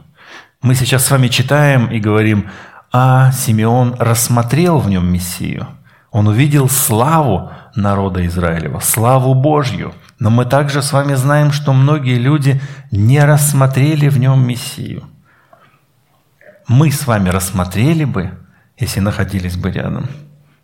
Мы 0.61 0.75
сейчас 0.75 1.07
с 1.07 1.11
вами 1.13 1.29
читаем 1.29 1.87
и 1.87 2.01
говорим, 2.01 2.51
а 2.91 3.31
Симеон 3.31 3.95
рассмотрел 3.95 4.79
в 4.79 4.89
нем 4.89 5.07
Мессию– 5.07 5.69
он 6.11 6.27
увидел 6.27 6.69
славу 6.69 7.51
народа 7.77 8.27
Израилева, 8.27 8.81
славу 8.81 9.35
Божью. 9.35 9.95
Но 10.19 10.31
мы 10.31 10.45
также 10.45 10.83
с 10.83 10.93
вами 10.93 11.15
знаем, 11.15 11.53
что 11.53 11.73
многие 11.73 12.19
люди 12.19 12.61
не 12.91 13.25
рассмотрели 13.25 14.09
в 14.09 14.19
нем 14.19 14.47
Мессию. 14.47 15.05
Мы 16.67 16.91
с 16.91 17.07
вами 17.07 17.29
рассмотрели 17.29 18.05
бы, 18.05 18.33
если 18.77 19.01
находились 19.01 19.57
бы 19.57 19.71
рядом. 19.71 20.09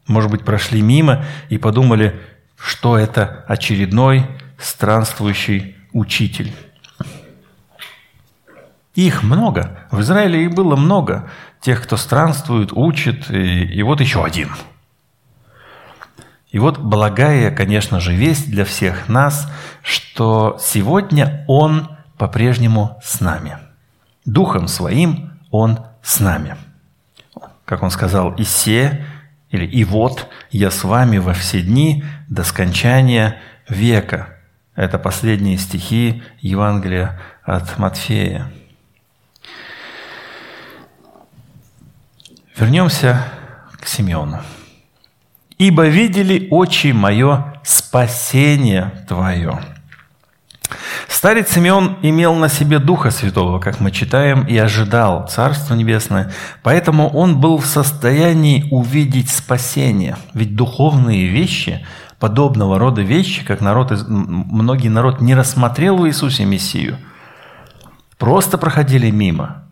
Может 0.07 0.31
быть, 0.31 0.45
прошли 0.45 0.83
мимо 0.83 1.25
и 1.49 1.59
подумали, 1.59 2.21
что 2.57 2.99
это 2.99 3.45
очередной 3.49 4.27
странствующий 4.59 5.77
учитель. 5.93 6.53
Их 8.95 9.23
много. 9.23 9.79
В 9.91 10.01
Израиле 10.01 10.45
их 10.45 10.55
было 10.55 10.75
много. 10.75 11.29
Тех, 11.61 11.83
кто 11.83 11.97
странствует, 11.97 12.73
учит, 12.73 13.31
и, 13.31 13.65
и 13.65 13.83
вот 13.83 14.01
еще 14.01 14.25
один– 14.25 14.51
и 16.57 16.59
вот 16.59 16.79
благая, 16.79 17.51
конечно 17.51 18.01
же, 18.01 18.15
весть 18.15 18.51
для 18.51 18.65
всех 18.65 19.11
нас, 19.11 19.47
что 19.83 20.57
сегодня 20.59 21.45
Он 21.49 21.99
по-прежнему 22.17 22.99
с 23.05 23.21
нами. 23.21 23.59
Духом 24.25 24.67
Своим 24.67 25.33
Он 25.51 25.81
с 26.03 26.19
нами. 26.19 26.57
Как 27.67 27.83
он 27.83 27.91
сказал, 27.91 28.33
«И 28.37 28.45
се» 28.45 29.05
или 29.51 29.67
«И 29.67 29.85
вот 29.85 30.29
я 30.51 30.71
с 30.71 30.83
вами 30.83 31.19
во 31.19 31.35
все 31.35 31.61
дни 31.61 32.05
до 32.27 32.43
скончания 32.43 33.37
века». 33.69 34.29
Это 34.75 34.99
последние 34.99 35.59
стихи 35.59 36.23
Евангелия 36.41 37.21
от 37.45 37.77
Матфея. 37.77 38.51
Вернемся 42.57 43.23
к 43.79 43.87
Симеону. 43.87 44.41
«Ибо 45.59 45.87
видели 45.87 46.49
очи 46.51 46.93
мое 46.93 47.55
спасение 47.65 49.05
Твое». 49.09 49.61
Старец 51.09 51.51
Симеон 51.51 51.97
имел 52.03 52.35
на 52.35 52.49
себе 52.49 52.79
Духа 52.79 53.11
Святого, 53.11 53.59
как 53.59 53.81
мы 53.81 53.91
читаем, 53.91 54.43
и 54.43 54.57
ожидал 54.57 55.27
Царство 55.29 55.75
Небесное, 55.75 56.33
поэтому 56.63 57.09
он 57.09 57.41
был 57.41 57.59
в 57.59 57.67
состоянии 57.67 58.69
увидеть 58.71 59.31
спасение. 59.31 60.17
Ведь 60.35 60.57
духовные 60.57 61.29
вещи, 61.29 61.87
подобного 62.19 62.79
рода 62.79 63.03
вещи, 63.03 63.45
как 63.45 63.61
народ, 63.61 63.93
многие 64.09 64.89
народ 64.89 65.21
не 65.21 65.35
рассмотрел 65.35 65.97
в 65.97 66.07
Иисусе 66.07 66.45
Мессию, 66.45 66.99
просто 68.19 68.59
проходили 68.59 69.11
мимо. 69.11 69.63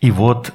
И 0.00 0.10
вот 0.10 0.52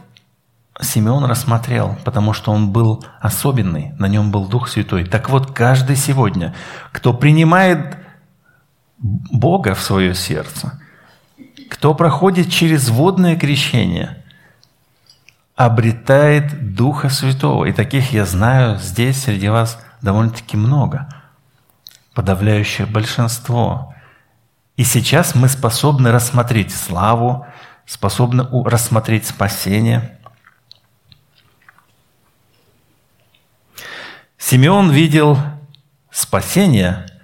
Симеон 0.88 1.26
рассмотрел, 1.26 1.98
потому 2.04 2.34
что 2.34 2.52
он 2.52 2.72
был 2.72 3.04
особенный, 3.20 3.94
на 4.00 4.08
нем 4.08 4.32
был 4.32 4.48
Дух 4.48 4.68
Святой. 4.68 5.06
Так 5.06 5.30
вот, 5.30 5.52
каждый 5.54 5.96
сегодня, 5.96 6.56
кто 6.92 7.14
принимает 7.14 7.98
Бога 8.98 9.76
в 9.76 9.82
свое 9.82 10.16
сердце, 10.16 10.80
кто 11.70 11.94
проходит 11.94 12.50
через 12.50 12.90
водное 12.90 13.36
крещение, 13.36 14.24
обретает 15.56 16.76
Духа 16.76 17.10
Святого. 17.10 17.66
И 17.66 17.74
таких 17.74 18.14
я 18.14 18.26
знаю 18.26 18.78
здесь 18.78 19.24
среди 19.24 19.50
вас 19.50 19.80
довольно-таки 20.02 20.56
много. 20.56 21.10
Подавляющее 22.14 22.88
большинство. 22.88 23.94
И 24.76 24.84
сейчас 24.84 25.36
мы 25.36 25.50
способны 25.50 26.12
рассмотреть 26.12 26.74
славу, 26.74 27.46
способны 27.86 28.48
рассмотреть 28.66 29.26
спасение. 29.26 30.17
Симеон 34.48 34.92
видел 34.92 35.38
спасение– 36.10 37.06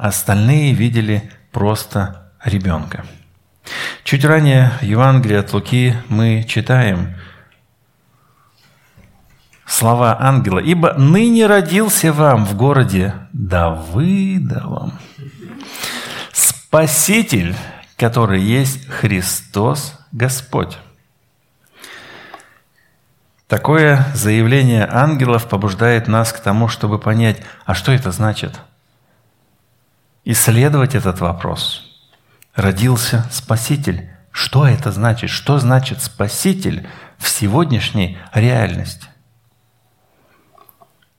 Остальные 0.00 0.72
видели 0.72 1.30
просто 1.52 2.32
ребенка. 2.42 3.04
Чуть 4.02 4.24
ранее 4.24 4.72
в 4.80 4.82
Евангелии 4.82 5.36
от 5.36 5.52
Луки 5.52 5.94
мы 6.08 6.42
читаем 6.48 7.16
слова 9.66 10.16
ангела. 10.18 10.58
«Ибо 10.58 10.94
ныне 10.94 11.46
родился 11.46 12.14
вам 12.14 12.46
в 12.46 12.56
городе 12.56 13.12
Давыдовом 13.34 14.94
Спаситель, 16.32 17.54
который 17.98 18.40
есть 18.40 18.88
Христос 18.88 19.98
Господь». 20.12 20.78
Такое 23.50 24.06
заявление 24.14 24.88
ангелов 24.88 25.48
побуждает 25.48 26.08
нас 26.08 26.32
к 26.32 26.40
тому, 26.40 26.68
чтобы 26.68 26.98
понять, 26.98 27.42
а 27.66 27.74
что 27.74 27.92
это 27.92 28.12
значит– 28.12 28.60
исследовать 30.24 30.94
этот 30.94 31.18
вопрос. 31.18 31.82
Родился 32.54 33.26
Спаситель. 33.32 34.08
Что 34.30 34.68
это 34.68 34.92
значит? 34.92 35.30
Что 35.30 35.58
значит 35.58 36.00
Спаситель 36.00 36.86
в 37.18 37.28
сегодняшней 37.28 38.18
реальности? 38.32 39.08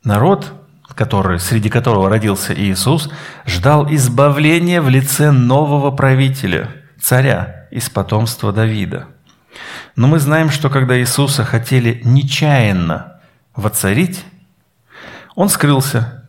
Народ, 0.06 0.54
который, 0.88 1.38
среди 1.38 1.70
которого 1.70 2.10
родился 2.10 2.54
Иисус, 2.54 3.12
ждал 3.46 3.92
избавления 3.94 4.82
в 4.82 4.88
лице 4.88 5.32
нового 5.32 5.92
правителя, 5.92 6.72
царя 6.98 7.68
из 7.72 7.90
потомства 7.90 8.54
Давида. 8.54 9.08
Но 9.96 10.08
мы 10.08 10.20
знаем, 10.20 10.50
что 10.50 10.70
когда 10.70 11.00
Иисуса 11.00 11.44
хотели 11.44 12.02
нечаянно 12.04 13.22
воцарить, 13.56 14.24
Он 15.36 15.50
скрылся 15.50 16.22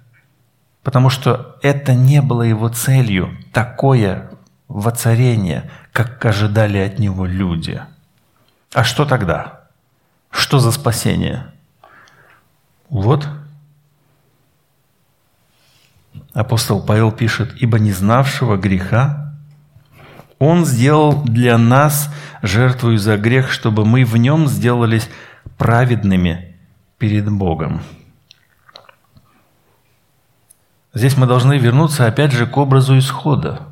Потому 0.82 1.10
что 1.10 1.58
это 1.62 1.94
не 1.94 2.20
было 2.20 2.42
его 2.42 2.68
целью, 2.68 3.36
такое 3.52 4.30
воцарение, 4.68 5.70
как 5.92 6.24
ожидали 6.24 6.78
от 6.78 6.98
него 6.98 7.24
люди. 7.24 7.80
А 8.72 8.84
что 8.84 9.04
тогда? 9.04 9.60
Что 10.30 10.58
за 10.58 10.72
спасение? 10.72 11.46
Вот. 12.88 13.28
Апостол 16.32 16.84
Павел 16.84 17.12
пишет, 17.12 17.54
«Ибо 17.60 17.78
не 17.78 17.92
знавшего 17.92 18.56
греха 18.56 19.21
Он 20.44 20.64
сделал 20.64 21.22
для 21.22 21.56
нас 21.56 22.12
жертву 22.42 22.96
за 22.96 23.16
грех, 23.16 23.52
чтобы 23.52 23.84
мы 23.84 24.04
в 24.04 24.16
нем 24.16 24.48
сделались 24.48 25.08
праведными 25.56 26.56
перед 26.98 27.30
Богом». 27.30 27.80
Здесь 30.94 31.16
мы 31.16 31.26
должны 31.28 31.58
вернуться 31.58 32.08
опять 32.08 32.32
же 32.32 32.46
к 32.48 32.56
образу 32.56 32.98
исхода. 32.98 33.68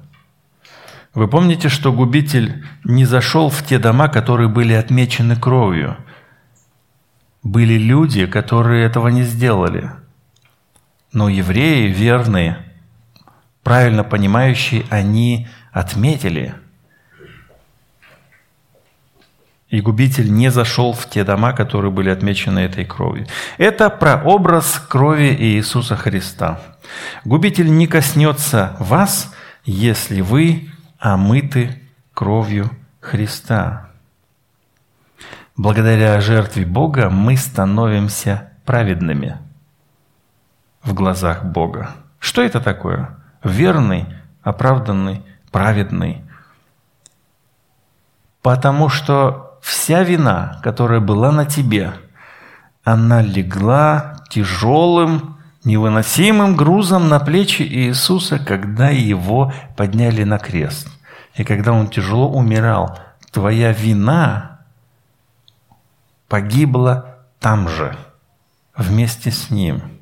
Вы 1.12 1.26
помните, 1.26 1.68
что 1.68 1.92
губитель 1.92 2.64
не 2.84 3.04
зашел 3.04 3.50
в 3.50 3.64
те 3.64 3.80
дома, 3.80 4.06
которые 4.06 4.48
были 4.48 4.72
отмечены 4.72 5.34
кровью. 5.34 5.96
Были 7.42 7.78
люди, 7.78 8.26
которые 8.26 8.86
этого 8.86 9.08
не 9.08 9.24
сделали. 9.24 9.90
Но 11.12 11.28
евреи, 11.28 11.88
верные, 11.88 12.64
правильно 13.64 14.04
понимающие, 14.04 14.84
они 14.88 15.48
отметили. 15.72 16.54
И 19.68 19.80
губитель 19.80 20.32
не 20.32 20.50
зашел 20.50 20.92
в 20.92 21.08
те 21.08 21.22
дома, 21.22 21.52
которые 21.52 21.92
были 21.92 22.10
отмечены 22.10 22.60
этой 22.60 22.84
кровью. 22.84 23.26
Это 23.56 23.88
прообраз 23.88 24.80
крови 24.80 25.36
Иисуса 25.38 25.96
Христа. 25.96 26.60
Губитель 27.24 27.70
не 27.70 27.86
коснется 27.86 28.76
вас, 28.80 29.32
если 29.64 30.22
вы 30.22 30.70
омыты 30.98 31.80
кровью 32.14 32.70
Христа. 33.00 33.90
Благодаря 35.56 36.20
жертве 36.20 36.64
Бога 36.64 37.10
мы 37.10 37.36
становимся 37.36 38.50
праведными 38.64 39.38
в 40.82 40.94
глазах 40.94 41.44
Бога. 41.44 41.90
Что 42.18 42.42
это 42.42 42.60
такое? 42.60 43.16
Верный, 43.44 44.06
оправданный, 44.42 45.22
праведный. 45.50 46.22
Потому 48.42 48.88
что 48.88 49.58
вся 49.60 50.02
вина, 50.02 50.60
которая 50.62 51.00
была 51.00 51.30
на 51.30 51.44
тебе, 51.44 51.92
она 52.84 53.20
легла 53.20 54.16
тяжелым 54.30 55.36
невыносимым 55.64 56.56
грузом 56.56 57.08
на 57.08 57.20
плечи 57.20 57.62
Иисуса, 57.62 58.38
когда 58.38 58.88
его 58.88 59.52
подняли 59.76 60.24
на 60.24 60.38
крест. 60.38 60.88
И 61.34 61.44
когда 61.44 61.72
он 61.72 61.88
тяжело 61.88 62.30
умирал, 62.30 62.98
твоя 63.30 63.72
вина 63.72 64.60
погибла 66.28 67.18
там 67.38 67.68
же, 67.68 67.96
вместе 68.76 69.30
с 69.30 69.50
ним. 69.50 69.99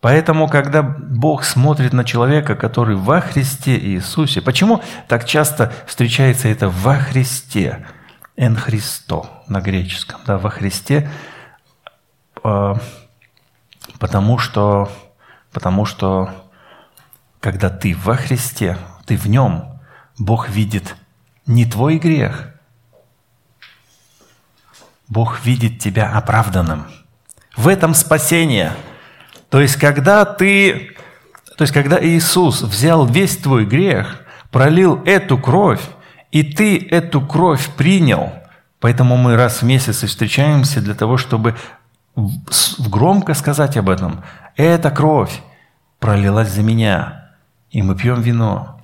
Поэтому, 0.00 0.48
когда 0.48 0.82
Бог 0.82 1.44
смотрит 1.44 1.92
на 1.92 2.04
человека, 2.04 2.54
который 2.54 2.96
во 2.96 3.20
Христе 3.20 3.78
Иисусе, 3.78 4.40
почему 4.40 4.82
так 5.08 5.24
часто 5.24 5.72
встречается 5.86 6.48
это 6.48 6.68
во 6.68 6.96
Христе, 6.96 7.86
«эн 8.36 8.56
Христо» 8.56 9.28
на 9.48 9.60
греческом, 9.60 10.20
да, 10.26 10.36
во 10.38 10.50
Христе, 10.50 11.10
э, 12.44 12.74
Потому 13.98 14.38
что, 14.38 14.90
потому 15.52 15.84
что 15.84 16.30
когда 17.40 17.70
ты 17.70 17.94
во 17.96 18.16
Христе, 18.16 18.78
ты 19.06 19.16
в 19.16 19.26
Нем, 19.26 19.80
Бог 20.18 20.48
видит 20.48 20.96
не 21.46 21.64
твой 21.64 21.98
грех, 21.98 22.52
Бог 25.08 25.44
видит 25.44 25.78
тебя 25.78 26.12
оправданным. 26.12 26.86
В 27.56 27.68
этом 27.68 27.94
спасение. 27.94 28.72
То 29.50 29.60
есть, 29.60 29.76
когда 29.76 30.24
ты, 30.24 30.96
то 31.56 31.62
есть, 31.62 31.72
когда 31.72 32.02
Иисус 32.04 32.62
взял 32.62 33.06
весь 33.06 33.36
твой 33.36 33.64
грех, 33.64 34.22
пролил 34.50 35.02
эту 35.04 35.38
кровь, 35.38 35.82
и 36.32 36.42
ты 36.42 36.78
эту 36.78 37.20
кровь 37.20 37.68
принял, 37.76 38.32
поэтому 38.80 39.16
мы 39.16 39.36
раз 39.36 39.62
в 39.62 39.64
месяц 39.64 40.02
встречаемся 40.02 40.80
для 40.80 40.94
того, 40.94 41.16
чтобы 41.16 41.54
громко 42.78 43.34
сказать 43.34 43.76
об 43.76 43.88
этом. 43.90 44.24
Эта 44.56 44.90
кровь 44.90 45.42
пролилась 45.98 46.50
за 46.50 46.62
меня, 46.62 47.30
и 47.70 47.82
мы 47.82 47.96
пьем 47.96 48.20
вино. 48.20 48.80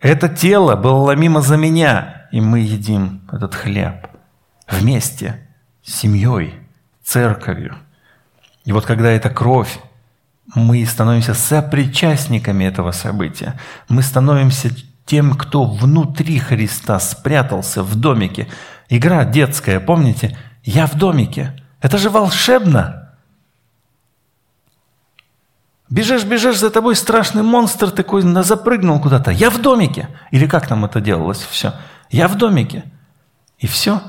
Это 0.00 0.28
тело 0.28 0.76
было 0.76 0.96
ломимо 0.96 1.42
за 1.42 1.56
меня, 1.56 2.26
и 2.32 2.40
мы 2.40 2.60
едим 2.60 3.22
этот 3.30 3.54
хлеб 3.54 4.06
вместе 4.68 5.46
с 5.82 5.94
семьей, 5.94 6.54
церковью. 7.02 7.76
И 8.64 8.72
вот 8.72 8.86
когда 8.86 9.10
эта 9.10 9.30
кровь, 9.30 9.80
мы 10.54 10.84
становимся 10.84 11.34
сопричастниками 11.34 12.64
этого 12.64 12.92
события. 12.92 13.58
Мы 13.88 14.02
становимся 14.02 14.70
тем, 15.06 15.34
кто 15.34 15.64
внутри 15.64 16.38
Христа 16.38 17.00
спрятался 17.00 17.82
в 17.82 17.94
домике. 17.96 18.48
Игра 18.88 19.24
детская, 19.24 19.80
помните? 19.80 20.36
Я 20.62 20.86
в 20.86 20.94
домике. 20.94 21.56
Это 21.80 21.98
же 21.98 22.10
волшебно. 22.10 23.16
Бежишь, 25.88 26.24
бежишь, 26.24 26.58
за 26.58 26.70
тобой 26.70 26.94
страшный 26.94 27.42
монстр 27.42 27.90
такой 27.90 28.22
запрыгнул 28.44 29.00
куда-то. 29.00 29.32
Я 29.32 29.50
в 29.50 29.60
домике. 29.60 30.08
Или 30.30 30.46
как 30.46 30.68
там 30.68 30.84
это 30.84 31.00
делалось 31.00 31.42
все? 31.42 31.74
Я 32.10 32.28
в 32.28 32.36
домике. 32.36 32.84
И 33.58 33.66
все. 33.66 34.00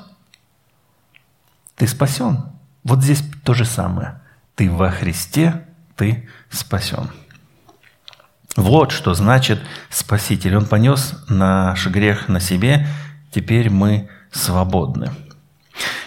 Ты 1.76 1.88
спасен. 1.88 2.46
Вот 2.84 3.02
здесь 3.02 3.24
то 3.44 3.56
же 3.56 3.66
самое. 3.66 4.21
Ты 4.62 4.70
во 4.70 4.92
Христе, 4.92 5.66
ты 5.96 6.30
спасен. 6.52 7.10
Вот 8.56 8.92
что 8.92 9.16
значит 9.16 9.60
Спаситель. 9.90 10.56
Он 10.56 10.68
понес 10.68 11.16
наш 11.28 11.88
грех 11.88 12.30
на 12.30 12.40
себе, 12.40 12.86
теперь 13.32 13.72
мы 13.72 14.08
свободны. 14.32 15.10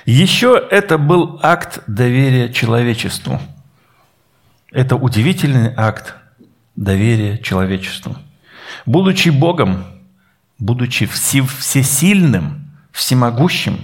Еще 0.05 0.65
это 0.71 0.99
был 0.99 1.41
акт 1.43 1.83
доверия 1.89 2.53
человечеству– 2.53 3.41
это 4.71 4.95
удивительный 4.95 5.75
акт 5.77 6.15
доверия 6.77 7.39
человечеству. 7.39 8.17
Будучи 8.87 9.31
Богом, 9.31 9.85
будучи 10.61 11.07
всесильным, 11.07 12.71
всемогущим, 12.93 13.81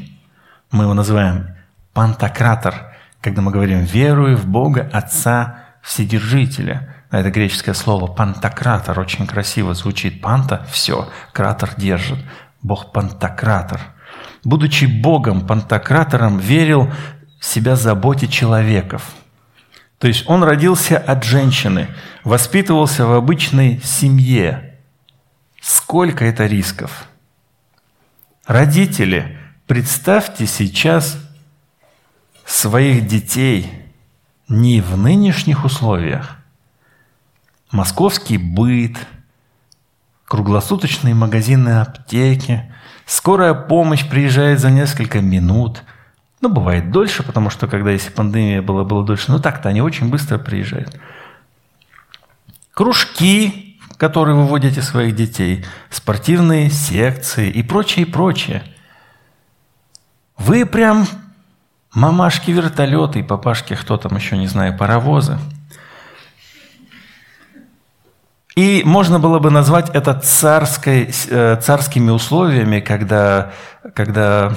мы 0.71 0.85
его 0.85 0.95
называем 0.95 1.57
пантократор, 1.93 2.90
когда 3.21 3.43
мы 3.43 3.51
говорим 3.51 3.81
«верую 3.81 4.37
в 4.37 4.47
Бога 4.47 4.89
Отца 4.93 5.65
Вседержителя». 5.83 6.97
Это 7.11 7.31
греческое 7.31 7.75
слово 7.75 8.07
«пантократор» 8.07 8.99
очень 8.99 9.27
красиво 9.27 9.75
звучит. 9.75 10.21
«Панта»– 10.21 10.67
все, 10.71 11.09
кратер 11.33 11.71
держит. 11.77 12.19
Бог 12.63 12.93
пантократор. 12.93 13.81
Будучи 14.45 14.85
Богом, 14.85 15.47
пантократором, 15.47 16.39
верил 16.39 16.91
себя 17.41 17.77
заботе 17.77 18.29
человеков– 18.29 19.15
то 20.01 20.09
есть 20.09 20.25
он 20.29 20.43
родился 20.43 20.97
от 20.97 21.25
женщины, 21.25 21.89
воспитывался 22.25 23.05
в 23.05 23.13
обычной 23.13 23.83
семье. 23.85 24.79
Сколько 25.61 26.25
это 26.25 26.47
рисков? 26.47 27.07
Родители, 28.47 29.39
представьте 29.67 30.47
сейчас 30.47 31.19
своих 32.53 33.07
детей 33.07 33.71
не 34.49 34.81
в 34.81 34.97
нынешних 34.97 35.65
условиях. 35.65 36.37
Московский 37.71 38.39
быт, 38.39 38.97
круглосуточные 40.25 41.15
магазины 41.15 41.81
аптеки, 41.81 42.73
скорая 43.07 43.55
помощь 43.55 44.09
приезжает 44.09 44.61
за 44.61 44.71
несколько 44.71 45.21
минут– 45.21 45.83
ну, 46.41 46.49
бывает 46.49 46.91
дольше, 46.91 47.23
потому 47.23 47.51
что 47.51 47.67
когда 47.67 47.91
если 47.91 48.11
пандемия 48.11 48.63
была, 48.63 48.85
было 48.85 49.05
дольше, 49.05 49.31
но 49.31 49.39
так-то 49.39 49.69
они 49.69 49.83
очень 49.83 50.09
быстро 50.09 50.39
приезжают. 50.39 50.99
Кружки, 52.73 53.79
которые 53.99 54.35
вы 54.37 54.47
вводите 54.47 54.81
своих 54.81 55.15
детей, 55.15 55.67
спортивные 55.91 56.71
секции 56.71 57.51
и 57.51 57.63
прочее, 57.63 58.07
и 58.07 58.11
прочее. 58.11 58.63
Вы 60.39 60.65
прям 60.65 61.07
мамашки 61.95 62.51
вертолеты 62.51 63.21
и 63.21 63.23
папашки, 63.23 63.75
кто 63.75 63.97
там 63.97 64.17
еще, 64.17 64.37
не 64.37 64.47
знаю, 64.47 64.77
паровозы. 64.77 65.39
И 68.57 68.83
можно 68.85 69.19
было 69.19 69.39
бы 69.39 69.51
назвать 69.51 69.91
это 69.91 70.15
царской, 70.15 71.11
э, 71.29 71.57
царскими 71.63 72.11
условиями, 72.11 72.81
когда, 72.81 73.53
когда 73.95 74.53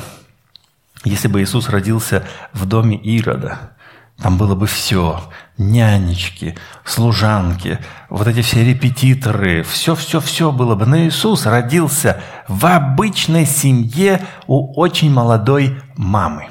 если 1.03 1.27
бы 1.27 1.41
Иисус 1.41 1.69
родился 1.69 2.23
в 2.53 2.65
доме 2.65 2.97
Ирода, 2.97 3.73
там 4.21 4.37
было 4.37 4.55
бы 4.55 4.67
все. 4.67 5.21
Нянечки, 5.57 6.57
служанки, 6.83 7.79
вот 8.09 8.27
эти 8.27 8.41
все 8.41 8.63
репетиторы, 8.63 9.63
все-все-все 9.63 10.51
было 10.51 10.75
бы. 10.75 10.85
Но 10.85 10.97
Иисус 10.97 11.45
родился 11.45 12.21
в 12.47 12.65
обычной 12.65 13.45
семье 13.45 14.21
у 14.47 14.79
очень 14.79 15.11
молодой 15.11 15.79
мамы. 15.95 16.47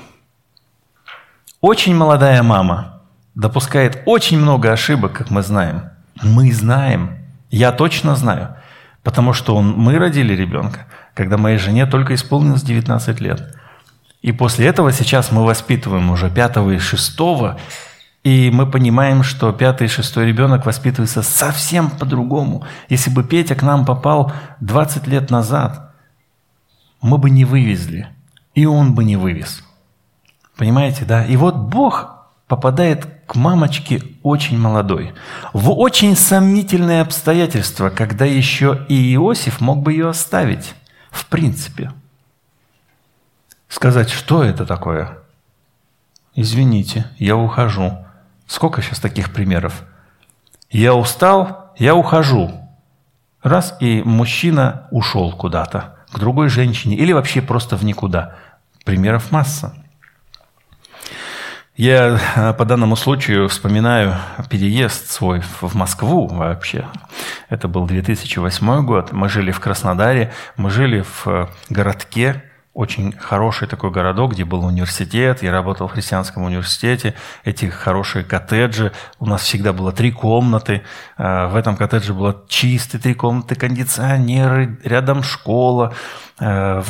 Очень 1.62 1.96
молодая 1.96 2.42
мама 2.42 3.01
допускает 3.35 4.03
очень 4.05 4.38
много 4.38 4.70
ошибок, 4.70 5.14
как 5.14 5.31
мы 5.31 5.40
знаем. 5.42 5.85
Мы 6.22 6.53
знаем, 6.53 7.16
я 7.51 7.72
точно 7.72 8.14
знаю, 8.14 8.57
потому 9.03 9.33
что 9.33 9.57
он, 9.57 9.72
мы 9.72 9.98
родили 9.98 10.35
ребенка, 10.35 10.85
когда 11.14 11.38
моей 11.38 11.57
жене 11.57 11.87
только 11.87 12.14
исполнилось 12.14 12.62
19 12.62 13.20
лет– 13.20 13.57
и 14.22 14.31
после 14.31 14.68
этого 14.68 14.92
сейчас 14.92 15.33
мы 15.33 15.44
воспитываем 15.44 16.11
уже 16.11 16.31
пятого 16.31 16.70
и 16.70 16.79
шестого, 16.79 17.59
и 18.22 18.51
мы 18.53 18.70
понимаем, 18.70 19.25
что 19.25 19.53
пятый 19.53 19.87
и 19.87 19.90
шестой 19.90 20.27
ребенок 20.27 20.64
воспитывается 20.64 21.22
совсем 21.22 21.90
по-другому. 21.90 22.64
Если 22.88 23.11
бы 23.11 23.25
Петя 23.25 23.57
к 23.57 23.62
нам 23.62 23.85
попал 23.85 24.33
20 24.61 25.09
лет 25.09 25.31
назад, 25.31 25.92
мы 27.01 27.18
бы 27.18 27.31
не 27.31 27.44
вывезли, 27.44 28.07
и 28.55 28.64
он 28.64 28.94
бы 28.94 29.03
не 29.03 29.16
вывез. 29.16 29.64
Понимаете, 30.56 31.04
да? 31.04 31.24
И 31.24 31.36
вот 31.36 31.56
Бог 31.56 32.10
попадает 32.46 33.06
к 33.26 33.34
мамочке 33.34 34.02
очень 34.22 34.58
молодой, 34.58 35.14
в 35.52 35.70
очень 35.70 36.16
сомнительные 36.16 37.00
обстоятельства, 37.00 37.88
когда 37.88 38.24
еще 38.24 38.84
и 38.88 39.14
Иосиф 39.14 39.60
мог 39.60 39.82
бы 39.82 39.92
ее 39.92 40.08
оставить, 40.08 40.74
в 41.10 41.26
принципе– 41.26 41.92
сказать, 43.72 44.10
что 44.10 44.44
это 44.44 44.66
такое. 44.66 45.18
Извините, 46.34 47.06
я 47.18 47.36
ухожу. 47.36 48.04
Сколько 48.46 48.82
сейчас 48.82 49.00
таких 49.00 49.32
примеров? 49.32 49.84
Я 50.70 50.94
устал, 50.94 51.72
я 51.78 51.94
ухожу. 51.94 52.52
Раз, 53.42 53.74
и 53.80 54.02
мужчина 54.04 54.86
ушел 54.90 55.32
куда-то, 55.32 55.96
к 56.12 56.18
другой 56.18 56.48
женщине, 56.48 56.96
или 56.96 57.12
вообще 57.12 57.40
просто 57.40 57.76
в 57.76 57.84
никуда. 57.84 58.36
Примеров 58.84 59.32
масса. 59.32 59.74
Я 61.76 62.20
э, 62.37 62.52
по 62.52 62.66
данному 62.66 62.96
случаю 62.96 63.48
вспоминаю 63.48 64.16
переезд 64.50 65.11
свой 65.11 65.40
в 65.40 65.74
Москву 65.74 66.26
вообще. 66.26 66.87
Это 67.48 67.66
был 67.66 67.87
2008 67.87 68.85
год. 68.85 69.12
Мы 69.12 69.30
жили 69.30 69.52
в 69.52 69.61
Краснодаре, 69.61 70.32
мы 70.56 70.68
жили 70.68 71.00
в 71.00 71.26
э, 71.26 71.46
городке, 71.70 72.44
очень 72.74 73.12
хороший 73.12 73.68
такой 73.68 73.90
городок, 73.90 74.32
где 74.32 74.46
был 74.46 74.64
университет, 74.64 75.42
я 75.42 75.52
работал 75.52 75.88
в 75.88 75.92
христианском 75.92 76.44
университете, 76.44 77.14
эти 77.44 77.66
хорошие 77.66 78.24
коттеджи, 78.24 78.92
у 79.18 79.26
нас 79.26 79.42
всегда 79.42 79.74
было 79.74 79.92
три 79.92 80.11
комнаты, 80.11 80.82
а, 81.18 81.48
в 81.48 81.56
этом 81.56 81.76
коттедже 81.76 82.14
было 82.14 82.42
чистые 82.48 83.00
три 83.00 83.12
комнаты, 83.12 83.56
кондиционеры, 83.56 84.78
рядом 84.85 85.22
школа, 85.22 85.92
а, 86.40 86.82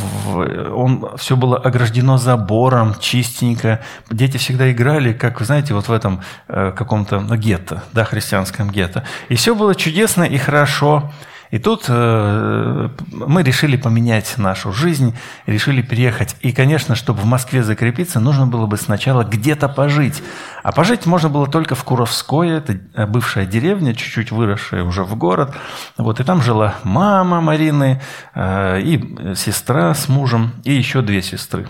он, 0.72 1.16
все 1.16 1.36
было 1.36 1.56
ограждено 1.58 2.16
забором, 2.16 2.94
чистенько. 3.00 3.80
Дети 4.08 4.36
всегда 4.36 4.70
играли, 4.70 5.12
как, 5.12 5.40
вы 5.40 5.46
знаете, 5.46 5.74
вот 5.74 5.88
в 5.88 5.92
этом 5.92 6.22
э, 6.48 6.72
каком-то 6.76 7.18
гетто, 7.36 7.82
да, 7.92 8.04
христианском 8.04 8.70
гетто. 8.70 9.04
И 9.28 9.34
все 9.34 9.54
было 9.54 9.74
чудесно 9.74 10.22
и 10.22 10.38
хорошо. 10.38 11.10
И 11.52 11.58
тут 11.58 11.84
э, 11.86 12.88
мы 13.10 13.42
решили 13.42 13.76
поменять 13.76 14.38
нашу 14.38 14.72
жизнь, 14.72 15.14
решили 15.44 15.82
переехать. 15.82 16.34
И, 16.40 16.50
конечно, 16.50 16.94
чтобы 16.94 17.20
в 17.20 17.26
Москве 17.26 17.62
закрепиться, 17.62 18.20
нужно 18.20 18.46
было 18.46 18.64
бы 18.64 18.78
сначала 18.78 19.22
где-то 19.22 19.68
пожить. 19.68 20.22
А 20.62 20.72
пожить 20.72 21.04
можно 21.04 21.28
было 21.28 21.46
только 21.46 21.74
в 21.74 21.84
Куровское, 21.84 22.56
это 22.56 22.80
э, 22.94 23.06
бывшая 23.06 23.44
деревня, 23.44 23.94
чуть-чуть 23.94 24.30
выросшая 24.30 24.82
уже 24.82 25.04
в 25.04 25.14
город. 25.14 25.54
Вот, 25.98 26.20
и 26.20 26.24
там 26.24 26.40
жила 26.40 26.76
мама 26.84 27.42
Марины, 27.42 28.00
э, 28.34 28.80
и 28.80 29.34
сестра 29.36 29.92
с 29.92 30.08
мужем, 30.08 30.52
и 30.64 30.72
еще 30.72 31.02
две 31.02 31.20
сестры. 31.20 31.68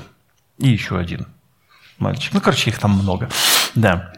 И 0.58 0.68
еще 0.68 0.96
один 0.96 1.26
мальчик. 1.98 2.34
Ну, 2.34 2.40
короче, 2.40 2.70
их 2.70 2.78
там 2.78 2.92
много. 2.92 3.28
Да. 3.74 4.12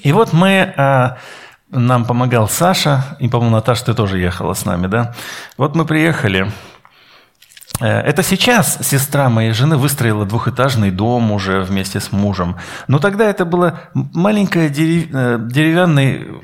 И 0.00 0.12
вот 0.12 0.32
мы 0.32 1.18
нам 1.72 2.04
помогал 2.04 2.48
Саша, 2.48 3.16
и, 3.18 3.28
по-моему, 3.28 3.56
Наташа, 3.56 3.86
ты 3.86 3.94
тоже 3.94 4.18
ехала 4.18 4.54
с 4.54 4.64
нами, 4.64 4.86
да? 4.86 5.14
Вот 5.56 5.74
мы 5.74 5.84
приехали. 5.84 6.52
Э, 7.80 8.00
это 8.00 8.22
сейчас 8.22 8.78
сестра 8.82 9.28
моей 9.30 9.52
жены 9.52 9.76
выстроила 9.76 10.26
двухэтажный 10.26 10.90
дом 10.90 11.32
уже 11.32 11.62
вместе 11.62 11.98
с 11.98 12.12
мужем. 12.12 12.56
Но 12.88 12.98
тогда 12.98 13.28
это 13.28 13.44
было 13.44 13.80
маленькое 13.94 14.68
дерев... 14.68 15.08
Э, 15.12 15.38
деревянный 15.40 16.42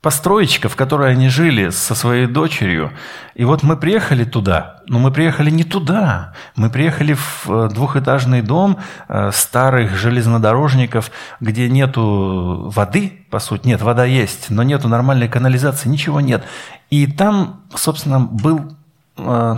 построечка, 0.00 0.68
в 0.68 0.76
которой 0.76 1.12
они 1.12 1.28
жили 1.28 1.70
со 1.70 1.94
своей 1.94 2.26
дочерью. 2.26 2.92
И 3.34 3.44
вот 3.44 3.62
мы 3.62 3.76
приехали 3.76 4.24
туда, 4.24 4.82
но 4.86 4.98
мы 4.98 5.10
приехали 5.10 5.50
не 5.50 5.64
туда. 5.64 6.34
Мы 6.54 6.70
приехали 6.70 7.14
в 7.14 7.46
э, 7.48 7.68
двухэтажный 7.68 8.42
дом 8.42 8.78
э, 9.08 9.30
старых 9.32 9.96
железнодорожников, 9.96 11.10
где 11.40 11.68
нету 11.68 12.70
воды, 12.74 13.26
по 13.30 13.40
сути. 13.40 13.66
Нет, 13.66 13.82
вода 13.82 14.04
есть, 14.04 14.50
но 14.50 14.62
нету 14.62 14.88
нормальной 14.88 15.28
канализации, 15.28 15.88
ничего 15.88 16.20
нет. 16.20 16.44
И 16.90 17.06
там, 17.06 17.62
собственно, 17.74 18.20
был 18.20 18.76
э, 19.16 19.56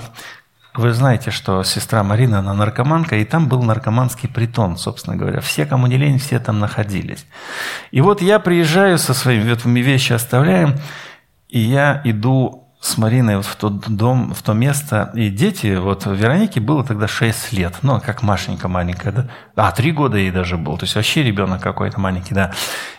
вы 0.74 0.92
знаете, 0.92 1.30
что 1.30 1.62
сестра 1.64 2.02
Марина, 2.04 2.38
она 2.38 2.54
наркоманка, 2.54 3.16
и 3.16 3.24
там 3.24 3.48
был 3.48 3.62
наркоманский 3.62 4.28
притон, 4.28 4.76
собственно 4.76 5.16
говоря. 5.16 5.40
Все, 5.40 5.66
кому 5.66 5.86
не 5.86 5.96
лень, 5.96 6.18
все 6.18 6.38
там 6.38 6.60
находились. 6.60 7.26
И 7.90 8.00
вот 8.00 8.22
я 8.22 8.38
приезжаю 8.38 8.98
со 8.98 9.14
своими, 9.14 9.50
вот 9.50 9.64
мы 9.64 9.80
вещи 9.80 10.12
оставляем, 10.12 10.76
и 11.48 11.58
я 11.58 12.00
иду 12.04 12.68
с 12.80 12.96
Мариной 12.96 13.36
вот 13.36 13.46
в 13.46 13.56
тот 13.56 13.88
дом, 13.94 14.32
в 14.32 14.42
то 14.42 14.54
место, 14.54 15.10
и 15.14 15.28
дети, 15.28 15.76
вот 15.76 16.06
Веронике 16.06 16.60
было 16.60 16.82
тогда 16.82 17.08
6 17.08 17.52
лет, 17.52 17.74
ну, 17.82 18.00
как 18.00 18.22
Машенька 18.22 18.68
маленькая, 18.68 19.12
да? 19.12 19.28
А, 19.54 19.70
3 19.72 19.92
года 19.92 20.16
ей 20.16 20.30
даже 20.30 20.56
был, 20.56 20.78
то 20.78 20.84
есть 20.84 20.94
вообще 20.94 21.22
ребенок 21.22 21.60
какой-то 21.60 22.00
маленький, 22.00 22.32
да. 22.32 22.52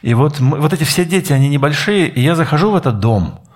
И 0.04 0.14
вот, 0.14 0.40
вот 0.40 0.74
эти 0.74 0.84
все 0.84 1.04
дети, 1.04 1.34
они 1.34 1.50
небольшие, 1.50 2.08
и 2.10 2.22
я 2.22 2.36
захожу 2.36 2.72
в 2.72 2.76
этот 2.76 3.00
дом– 3.00 3.40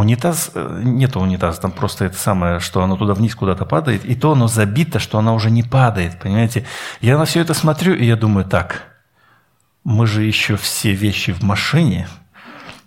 Унитаз, 0.00 0.52
э, 0.54 0.80
нет 0.82 1.14
унитаза, 1.16 1.60
там 1.60 1.72
просто 1.72 2.06
это 2.06 2.16
самое, 2.16 2.58
что 2.58 2.82
оно 2.82 2.96
туда 2.96 3.12
вниз 3.12 3.34
куда-то 3.34 3.66
падает, 3.66 4.04
и 4.06 4.14
то 4.14 4.32
оно 4.32 4.48
забито, 4.48 4.98
что 4.98 5.18
оно 5.18 5.34
уже 5.34 5.50
не 5.50 5.62
падает, 5.62 6.18
понимаете? 6.18 6.64
Я 7.02 7.18
на 7.18 7.26
все 7.26 7.40
это 7.40 7.52
смотрю, 7.52 7.94
и 7.94 8.06
я 8.06 8.16
думаю, 8.16 8.46
так, 8.46 8.84
мы 9.84 10.06
же 10.06 10.22
еще 10.22 10.56
все 10.56 10.92
вещи 10.92 11.32
в 11.32 11.42
машине, 11.42 12.08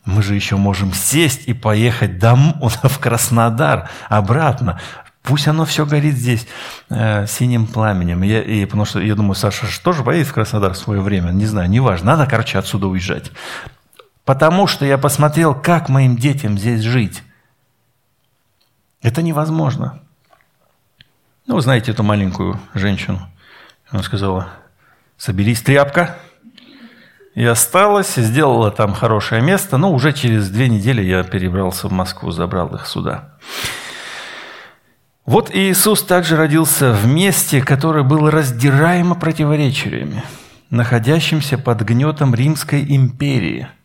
мы 0.06 0.24
же 0.24 0.34
еще 0.34 0.56
можем 0.56 0.92
сесть 0.92 1.48
и 1.48 1.54
поехать 1.54 2.18
домой, 2.18 2.56
в 2.60 3.00
Краснодар, 3.00 3.90
обратно. 4.10 4.80
Пусть 5.22 5.48
оно 5.48 5.64
все 5.66 5.86
горит 5.86 6.16
здесь 6.16 6.48
э, 6.90 7.28
синим 7.28 7.68
пламенем. 7.68 8.24
Я, 8.24 8.42
и, 8.42 8.66
потому 8.66 8.86
что 8.86 9.00
я 9.00 9.16
думаю, 9.16 9.36
Саша 9.36 9.68
же 9.68 9.80
тоже 9.80 10.04
поедет 10.04 10.28
в 10.28 10.34
Краснодар 10.34 10.74
в 10.74 10.78
свое 10.78 11.00
время. 11.00 11.30
Не 11.30 11.46
знаю, 11.46 11.70
неважно. 11.70 12.18
Надо, 12.18 12.26
короче, 12.30 12.58
отсюда 12.58 12.88
уезжать. 12.88 13.32
Потому 14.26 14.68
что 14.68 14.86
я 14.86 14.98
посмотрел, 14.98 15.54
как 15.54 15.90
моим 15.90 16.16
детям 16.16 16.58
здесь 16.58 16.82
жить. 16.82 17.24
Это 19.02 19.22
невозможно. 19.22 20.00
Ну, 21.46 21.56
вы 21.56 21.62
знаете 21.62 21.92
эту 21.92 22.04
маленькую 22.04 22.58
женщину. 22.74 23.20
Она 23.90 24.02
сказала, 24.02 24.48
соберись, 25.18 25.62
тряпка. 25.62 26.18
И 27.36 27.44
осталась, 27.44 28.16
сделала 28.16 28.72
там 28.72 28.94
хорошее 28.94 29.42
место. 29.42 29.78
Но 29.78 29.92
уже 29.92 30.14
через 30.14 30.50
две 30.50 30.70
недели 30.70 31.02
я 31.02 31.24
перебрался 31.24 31.90
в 31.90 31.92
Москву, 31.92 32.32
забрал 32.32 32.74
их 32.76 32.88
сюда. 32.88 33.34
Вот 35.26 35.54
Иисус 35.54 36.04
также 36.04 36.38
родился 36.38 36.94
в 36.94 37.08
месте, 37.08 37.62
которое 37.62 38.04
было 38.04 38.30
раздираемо 38.32 39.16
противоречиями, 39.16 40.24
находящимся 40.70 41.58
под 41.58 41.82
гнетом 41.82 42.34
Римской 42.34 42.86
империи– 42.88 43.68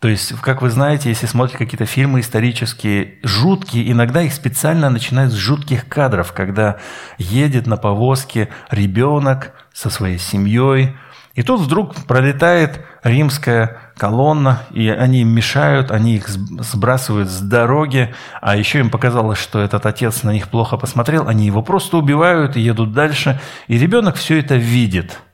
то 0.00 0.08
есть, 0.08 0.38
как 0.42 0.60
вы 0.60 0.68
знаете, 0.68 1.08
если 1.08 1.26
смотрите 1.26 1.56
какие-то 1.56 1.86
фильмы 1.86 2.20
исторические, 2.20 3.14
жуткие, 3.22 3.90
иногда 3.90 4.20
их 4.20 4.34
специально 4.34 4.90
начинают 4.90 5.32
с 5.32 5.36
жутких 5.36 5.88
кадров, 5.88 6.32
когда 6.32 6.76
едет 7.16 7.66
на 7.66 7.78
повозке 7.78 8.50
ребенок 8.70 9.52
со 9.72 9.88
своей 9.88 10.18
семьей, 10.18 10.94
и 11.34 11.42
тут 11.42 11.60
вдруг 11.60 11.94
пролетает 12.06 12.84
римская 13.04 13.78
колонна, 13.96 14.64
и 14.70 14.88
они 14.88 15.22
им 15.22 15.28
мешают, 15.28 15.90
они 15.90 16.16
их 16.16 16.28
сбрасывают 16.28 17.30
с 17.30 17.40
дороги, 17.40 18.14
а 18.42 18.56
еще 18.56 18.80
им 18.80 18.90
показалось, 18.90 19.38
что 19.38 19.60
этот 19.60 19.86
отец 19.86 20.22
на 20.22 20.30
них 20.30 20.48
плохо 20.48 20.76
посмотрел, 20.76 21.26
они 21.26 21.46
его 21.46 21.62
просто 21.62 21.96
убивают 21.96 22.56
и 22.56 22.60
едут 22.60 22.92
дальше, 22.92 23.40
и 23.66 23.78
ребенок 23.78 24.16
все 24.16 24.40
это 24.40 24.56
видит– 24.56 25.20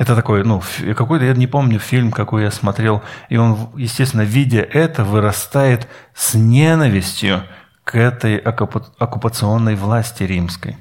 это 0.00 0.16
такой, 0.16 0.44
ну, 0.44 0.62
какой-то, 0.96 1.26
я 1.26 1.34
не 1.34 1.46
помню 1.46 1.78
фильм, 1.78 2.10
какой 2.10 2.44
я 2.44 2.50
смотрел, 2.50 3.02
и 3.28 3.36
он, 3.36 3.68
естественно, 3.76 4.22
видя 4.22 4.62
это, 4.62 5.04
вырастает 5.04 5.88
с 6.14 6.32
ненавистью 6.32 7.42
к 7.84 7.96
этой 7.96 8.38
оккупационной 8.38 9.74
власти 9.74 10.22
римской. 10.22 10.78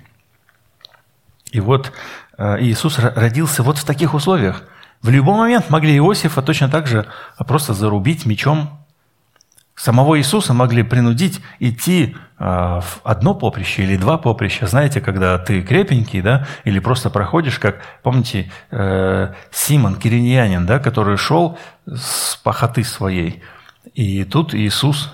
И 1.51 1.59
вот 1.59 1.91
э, 2.37 2.61
Иисус 2.61 2.97
родился 2.97 3.61
вот 3.61 3.77
в 3.77 3.83
таких 3.83 4.13
условиях. 4.13 4.63
В 5.01 5.09
любой 5.09 5.35
момент 5.35 5.69
могли 5.69 5.97
Иосифа 5.97 6.41
точно 6.41 6.69
так 6.69 6.87
же 6.87 7.05
просто 7.39 7.73
зарубить 7.73 8.25
мечом 8.25 8.78
Самого 9.79 10.19
Иисуса 10.19 10.53
могли 10.53 10.83
принудить 10.83 11.39
идти 11.59 12.17
а, 12.37 12.81
в 12.81 12.99
одно 13.05 13.33
поприще 13.33 13.83
или 13.83 13.95
два 13.95 14.17
поприща. 14.17 14.67
Знаете, 14.67 14.99
когда 14.99 15.37
ты 15.37 15.61
крепенький, 15.61 16.19
да, 16.19 16.45
или 16.65 16.79
просто 16.79 17.09
проходишь, 17.09 17.59
как, 17.59 17.77
помните, 18.03 18.51
э, 18.71 19.31
Симон, 19.51 19.95
кириньянин, 19.95 20.65
да, 20.65 20.79
который 20.79 21.15
шел 21.15 21.57
с 21.85 22.35
пахоты 22.43 22.83
своей. 22.83 23.41
И 23.93 24.25
тут 24.25 24.53
Иисус 24.53 25.13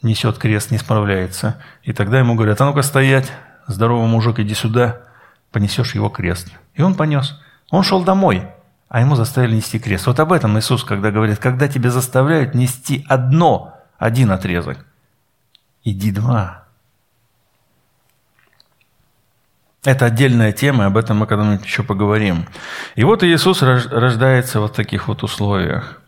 несет 0.00 0.38
крест, 0.38 0.70
не 0.70 0.78
справляется. 0.78 1.60
И 1.82 1.92
тогда 1.92 2.18
ему 2.18 2.36
говорят, 2.36 2.62
а 2.62 2.64
ну-ка 2.64 2.80
стоять, 2.80 3.30
здоровый 3.66 4.08
мужик, 4.08 4.38
иди 4.38 4.54
сюда, 4.54 5.02
понесешь 5.52 5.94
его 5.94 6.08
крест. 6.08 6.48
И 6.72 6.80
он 6.80 6.94
понес. 6.94 7.38
Он 7.70 7.82
шел 7.82 8.02
домой, 8.02 8.48
а 8.88 9.00
ему 9.00 9.14
заставили 9.14 9.56
нести 9.56 9.78
крест. 9.78 10.06
Вот 10.06 10.18
об 10.20 10.32
этом 10.32 10.58
Иисус, 10.58 10.84
когда 10.84 11.10
говорит, 11.10 11.38
когда 11.38 11.68
тебя 11.68 11.90
заставляют 11.90 12.54
нести 12.54 13.04
одно 13.10 13.73
один 13.98 14.30
отрезок. 14.30 14.84
Иди 15.84 16.10
два. 16.10 16.64
Это 19.84 20.06
отдельная 20.06 20.52
тема, 20.52 20.86
об 20.86 20.96
этом 20.96 21.18
мы 21.18 21.26
когда-нибудь 21.26 21.64
еще 21.64 21.82
поговорим. 21.82 22.46
И 22.94 23.04
вот 23.04 23.22
Иисус 23.22 23.62
рождается 23.62 24.60
вот 24.60 24.72
в 24.72 24.76
таких 24.76 25.08
вот 25.08 25.22
условиях. 25.22 26.00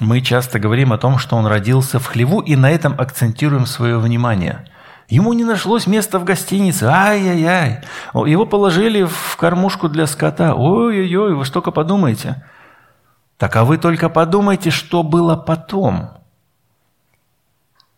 Мы 0.00 0.20
часто 0.20 0.58
говорим 0.58 0.92
о 0.92 0.98
том, 0.98 1.18
что 1.18 1.36
Он 1.36 1.46
родился 1.46 1.98
в 1.98 2.06
хлеву, 2.06 2.40
и 2.40 2.56
на 2.56 2.70
этом 2.70 2.94
акцентируем 2.98 3.64
свое 3.64 3.98
внимание. 3.98 4.68
Ему 5.08 5.32
не 5.32 5.44
нашлось 5.44 5.86
места 5.86 6.18
в 6.18 6.24
гостинице. 6.24 6.84
Ай-яй-яй. 6.84 7.80
Его 8.12 8.44
положили 8.44 9.04
в 9.04 9.36
кормушку 9.38 9.88
для 9.88 10.06
скота. 10.06 10.54
Ой-ой-ой, 10.54 11.34
вы 11.34 11.44
что 11.46 11.54
только 11.54 11.70
подумайте– 11.70 12.44
так 13.38 13.54
а 13.56 13.64
вы 13.64 13.78
только 13.78 14.08
подумайте, 14.08 14.70
что 14.70 15.02
было 15.02 15.36
потом. 15.36 16.10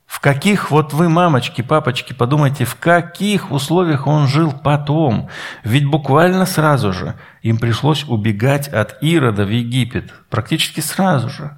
В 0.06 0.20
каких, 0.20 0.70
вот 0.70 0.92
вы, 0.92 1.08
мамочки, 1.08 1.62
папочки, 1.62 2.12
подумайте, 2.12 2.64
в 2.64 2.74
каких 2.74 3.50
условиях 3.50 4.06
он 4.06 4.26
жил 4.26 4.52
потом. 4.52 5.28
Ведь 5.64 5.86
буквально 5.86 6.44
сразу 6.46 6.92
же 6.92 7.14
им 7.42 7.58
пришлось 7.58 8.04
убегать 8.04 8.68
от 8.68 9.02
Ирода 9.02 9.44
в 9.44 9.50
Египет. 9.50 10.12
Практически 10.28 10.80
сразу 10.80 11.30
же. 11.30 11.56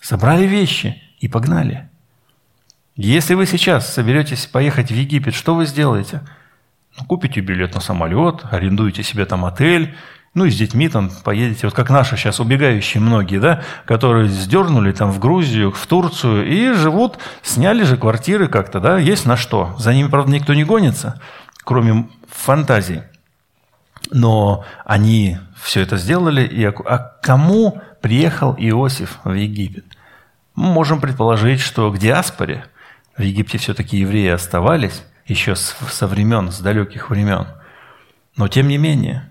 Собрали 0.00 0.46
вещи 0.46 1.00
и 1.20 1.28
погнали. 1.28 1.88
Если 2.96 3.34
вы 3.34 3.46
сейчас 3.46 3.92
соберетесь 3.92 4.46
поехать 4.46 4.90
в 4.90 4.94
Египет, 4.94 5.34
что 5.34 5.54
вы 5.54 5.66
сделаете? 5.66 6.22
Ну, 6.98 7.04
купите 7.04 7.40
билет 7.40 7.74
на 7.74 7.80
самолет, 7.80 8.42
арендуете 8.50 9.02
себе 9.02 9.26
там 9.26 9.44
отель 9.44 9.94
ну 10.32 10.44
и 10.44 10.50
с 10.50 10.56
детьми 10.56 10.88
там 10.88 11.10
поедете, 11.24 11.66
вот 11.66 11.74
как 11.74 11.90
наши 11.90 12.16
сейчас 12.16 12.38
убегающие 12.38 13.02
многие, 13.02 13.40
да, 13.40 13.62
которые 13.84 14.28
сдернули 14.28 14.92
там 14.92 15.10
в 15.10 15.18
Грузию, 15.18 15.72
в 15.72 15.86
Турцию 15.86 16.46
и 16.46 16.72
живут, 16.72 17.18
сняли 17.42 17.82
же 17.82 17.96
квартиры 17.96 18.46
как-то, 18.46 18.78
да, 18.78 18.98
есть 18.98 19.26
на 19.26 19.36
что. 19.36 19.74
За 19.78 19.92
ними, 19.92 20.08
правда, 20.08 20.30
никто 20.30 20.54
не 20.54 20.64
гонится, 20.64 21.20
кроме 21.64 22.08
фантазии. 22.28 23.02
Но 24.12 24.64
они 24.84 25.38
все 25.60 25.80
это 25.80 25.96
сделали, 25.96 26.42
и 26.42 26.64
а 26.64 26.98
кому 27.22 27.82
приехал 28.00 28.54
Иосиф 28.56 29.18
в 29.24 29.32
Египет? 29.32 29.84
Мы 30.54 30.72
можем 30.72 31.00
предположить, 31.00 31.60
что 31.60 31.90
к 31.90 31.98
диаспоре 31.98 32.66
в 33.16 33.22
Египте 33.22 33.58
все-таки 33.58 33.96
евреи 33.96 34.28
оставались 34.28 35.02
еще 35.26 35.56
со 35.56 36.06
времен, 36.06 36.52
с 36.52 36.60
далеких 36.60 37.10
времен. 37.10 37.48
Но 38.36 38.46
тем 38.46 38.68
не 38.68 38.78
менее– 38.78 39.26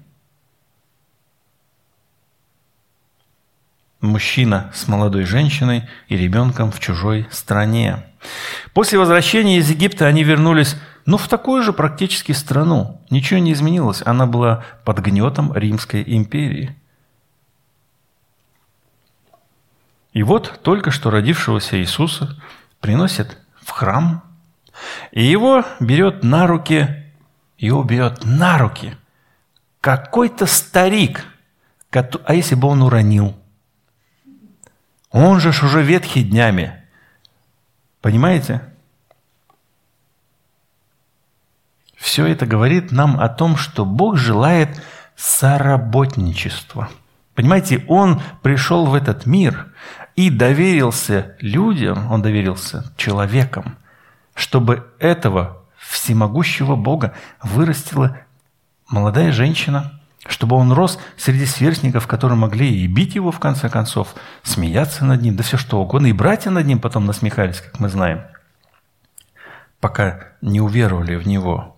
мужчина 4.01 4.71
с 4.73 4.87
молодой 4.87 5.25
женщиной 5.25 5.89
и 6.07 6.15
ребенком 6.15 6.71
в 6.71 6.79
чужой 6.79 7.27
стране. 7.31 8.03
После 8.73 8.99
возвращения 8.99 9.57
из 9.57 9.69
Египта 9.69 10.05
они 10.07 10.23
вернулись, 10.23 10.75
ну, 11.05 11.17
в 11.17 11.27
такую 11.27 11.63
же 11.63 11.73
практически 11.73 12.31
страну. 12.31 13.01
Ничего 13.09 13.39
не 13.39 13.53
изменилось. 13.53 14.01
Она 14.05 14.25
была 14.25 14.63
под 14.85 14.99
гнетом 14.99 15.53
Римской 15.53 16.03
империи. 16.05 16.75
И 20.13 20.23
вот 20.23 20.59
только 20.63 20.91
что 20.91 21.09
родившегося 21.09 21.79
Иисуса 21.79 22.41
приносят 22.79 23.37
в 23.61 23.69
храм, 23.69 24.23
и 25.11 25.23
его 25.23 25.65
берет 25.79 26.23
на 26.23 26.47
руки, 26.47 27.11
его 27.57 27.83
берет 27.83 28.23
на 28.23 28.57
руки 28.57 28.95
какой-то 29.81 30.45
старик– 30.45 31.25
А 31.91 32.33
если 32.35 32.55
бы 32.55 32.67
он 32.67 32.83
уронил? 32.83 33.38
Он 35.11 35.39
же 35.39 35.51
ж 35.51 35.63
уже 35.63 35.81
ветхий 35.81 36.23
днями. 36.23 36.73
Понимаете? 38.01 38.61
Все 41.95 42.25
это 42.27 42.45
говорит 42.45 42.91
нам 42.91 43.19
о 43.19 43.27
том, 43.27 43.57
что 43.57 43.85
Бог 43.85 44.17
желает 44.17 44.81
соработничества. 45.15 46.89
Понимаете, 47.35 47.83
Он 47.87 48.21
пришел 48.41 48.85
в 48.85 48.93
этот 48.93 49.25
мир 49.25 49.73
и 50.15 50.29
доверился 50.29 51.35
людям, 51.39 52.11
Он 52.11 52.21
доверился 52.21 52.93
человекам, 52.95 53.77
чтобы 54.33 54.91
этого 54.99 55.63
всемогущего 55.77 56.75
Бога 56.75 57.13
вырастила 57.41 58.17
молодая 58.87 59.31
женщина, 59.31 59.98
чтобы 60.27 60.55
он 60.55 60.71
рос 60.71 60.99
среди 61.17 61.45
сверстников, 61.45 62.07
которые 62.07 62.37
могли 62.37 62.69
и 62.69 62.87
бить 62.87 63.15
его, 63.15 63.31
в 63.31 63.39
конце 63.39 63.69
концов, 63.69 64.15
смеяться 64.43 65.05
над 65.05 65.21
ним, 65.21 65.35
да 65.35 65.43
все 65.43 65.57
что 65.57 65.81
угодно, 65.81 66.07
и 66.07 66.13
братья 66.13 66.49
над 66.51 66.65
ним 66.65 66.79
потом 66.79 67.05
насмехались, 67.05 67.61
как 67.61 67.79
мы 67.79 67.89
знаем, 67.89 68.23
пока 69.79 70.27
не 70.41 70.61
уверовали 70.61 71.15
в 71.15 71.27
него. 71.27 71.75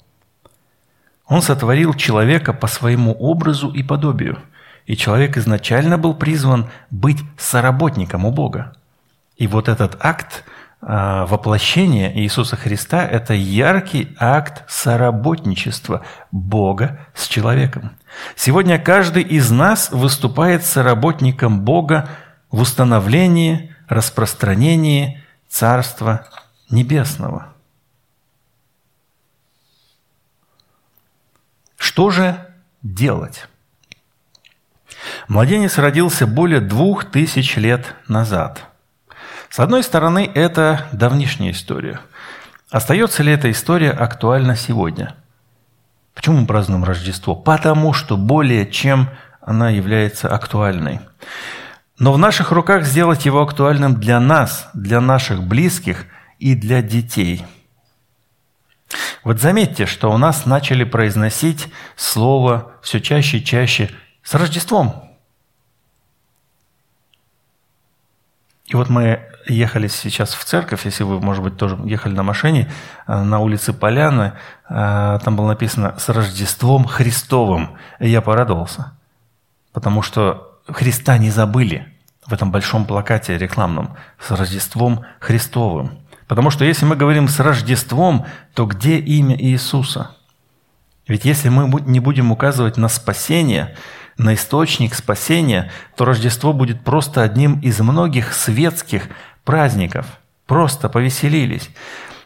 Он 1.27 1.41
сотворил 1.41 1.93
человека 1.93 2.51
по 2.51 2.67
своему 2.67 3.13
образу 3.13 3.71
и 3.71 3.83
подобию, 3.83 4.39
и 4.85 4.97
человек 4.97 5.37
изначально 5.37 5.97
был 5.97 6.13
призван 6.13 6.69
быть 6.89 7.19
соработником 7.37 8.25
у 8.25 8.31
Бога. 8.31 8.75
И 9.37 9.47
вот 9.47 9.69
этот 9.69 9.97
акт– 9.99 10.43
а, 10.83 11.27
воплощение 11.27 12.17
Иисуса 12.19 12.55
Христа– 12.55 13.05
это 13.11 13.33
яркий 13.33 14.15
акт 14.19 14.63
соработничества 14.67 16.03
Бога 16.31 16.99
с 17.13 17.27
человеком. 17.27 17.91
Сегодня 18.35 18.79
каждый 18.79 19.23
из 19.23 19.51
нас 19.51 19.91
выступает 19.91 20.65
соработником 20.65 21.61
Бога 21.61 22.09
в 22.49 22.61
установлении, 22.61 23.75
распространении 23.87 25.23
Царства 25.47 26.27
Небесного. 26.69 27.53
Что 31.77 32.09
же 32.09 32.53
делать? 32.83 33.47
Младенец 35.27 35.77
родился 35.77 36.27
более 36.27 36.59
двух 36.59 37.05
тысяч 37.05 37.55
лет 37.55 37.95
назад– 38.07 38.65
с 39.51 39.59
одной 39.59 39.83
стороны, 39.83 40.31
это 40.33 40.87
давнишняя 40.93 41.51
история. 41.51 41.99
Остается 42.69 43.21
ли 43.21 43.33
эта 43.33 43.51
история 43.51 43.91
актуальна 43.91 44.55
сегодня? 44.55 45.13
Почему 46.13 46.41
мы 46.41 46.47
празднуем 46.47 46.83
Рождество? 46.83 47.35
Потому 47.35 47.93
что 47.93 48.17
более 48.17 48.69
чем 48.69 49.09
она 49.41 49.69
является 49.69 50.33
актуальной. 50.33 50.99
Но 51.97 52.13
в 52.13 52.17
наших 52.17 52.51
руках 52.51 52.83
сделать 52.83 53.25
его 53.25 53.41
актуальным 53.41 53.99
для 53.99 54.19
нас, 54.19 54.69
для 54.73 55.01
наших 55.01 55.43
близких 55.43 56.05
и 56.39 56.55
для 56.55 56.81
детей. 56.81 57.45
Вот 59.23 59.39
заметьте, 59.39 59.85
что 59.85 60.11
у 60.11 60.17
нас 60.17 60.45
начали 60.45 60.83
произносить 60.83 61.67
слово 61.95 62.73
все 62.81 62.99
чаще 62.99 63.37
и 63.37 63.45
чаще 63.45 63.91
с 64.23 64.33
Рождеством. 64.33 65.11
И 68.65 68.75
вот 68.75 68.89
мы 68.89 69.30
ехали 69.47 69.87
сейчас 69.87 70.33
в 70.33 70.43
церковь, 70.43 70.85
если 70.85 71.03
вы, 71.03 71.19
может 71.19 71.43
быть, 71.43 71.57
тоже 71.57 71.77
ехали 71.85 72.13
на 72.13 72.23
машине, 72.23 72.71
э, 73.07 73.21
на 73.21 73.39
улице 73.39 73.73
Поляны, 73.73 74.33
э, 74.69 75.19
там 75.23 75.35
было 75.35 75.47
написано 75.47 75.95
«С 75.97 76.09
Рождеством 76.09 76.85
Христовым». 76.85 77.77
И 77.99 78.09
я 78.09 78.21
порадовался, 78.21 78.93
потому 79.73 80.01
что 80.01 80.59
Христа 80.67 81.17
не 81.17 81.29
забыли 81.29 81.87
в 82.25 82.33
этом 82.33 82.51
большом 82.51 82.85
плакате 82.85 83.37
рекламном 83.37 83.95
«С 84.19 84.31
Рождеством 84.31 85.05
Христовым». 85.19 85.99
Потому 86.27 86.49
что 86.49 86.63
если 86.63 86.85
мы 86.85 86.95
говорим 86.95 87.27
«с 87.27 87.39
Рождеством», 87.39 88.25
то 88.53 88.65
где 88.65 88.97
имя 88.97 89.35
Иисуса? 89.35 90.15
Ведь 91.07 91.25
если 91.25 91.49
мы 91.49 91.81
не 91.81 91.99
будем 91.99 92.31
указывать 92.31 92.77
на 92.77 92.87
спасение– 92.87 93.75
на 94.21 94.33
источник 94.35 94.93
спасения, 94.93 95.71
то 95.95 96.05
Рождество 96.05 96.53
будет 96.53 96.83
просто 96.83 97.23
одним 97.23 97.59
из 97.59 97.79
многих 97.79 98.33
светских 98.33 99.09
праздников. 99.43 100.05
Просто 100.45 100.89
повеселились. 100.89 101.69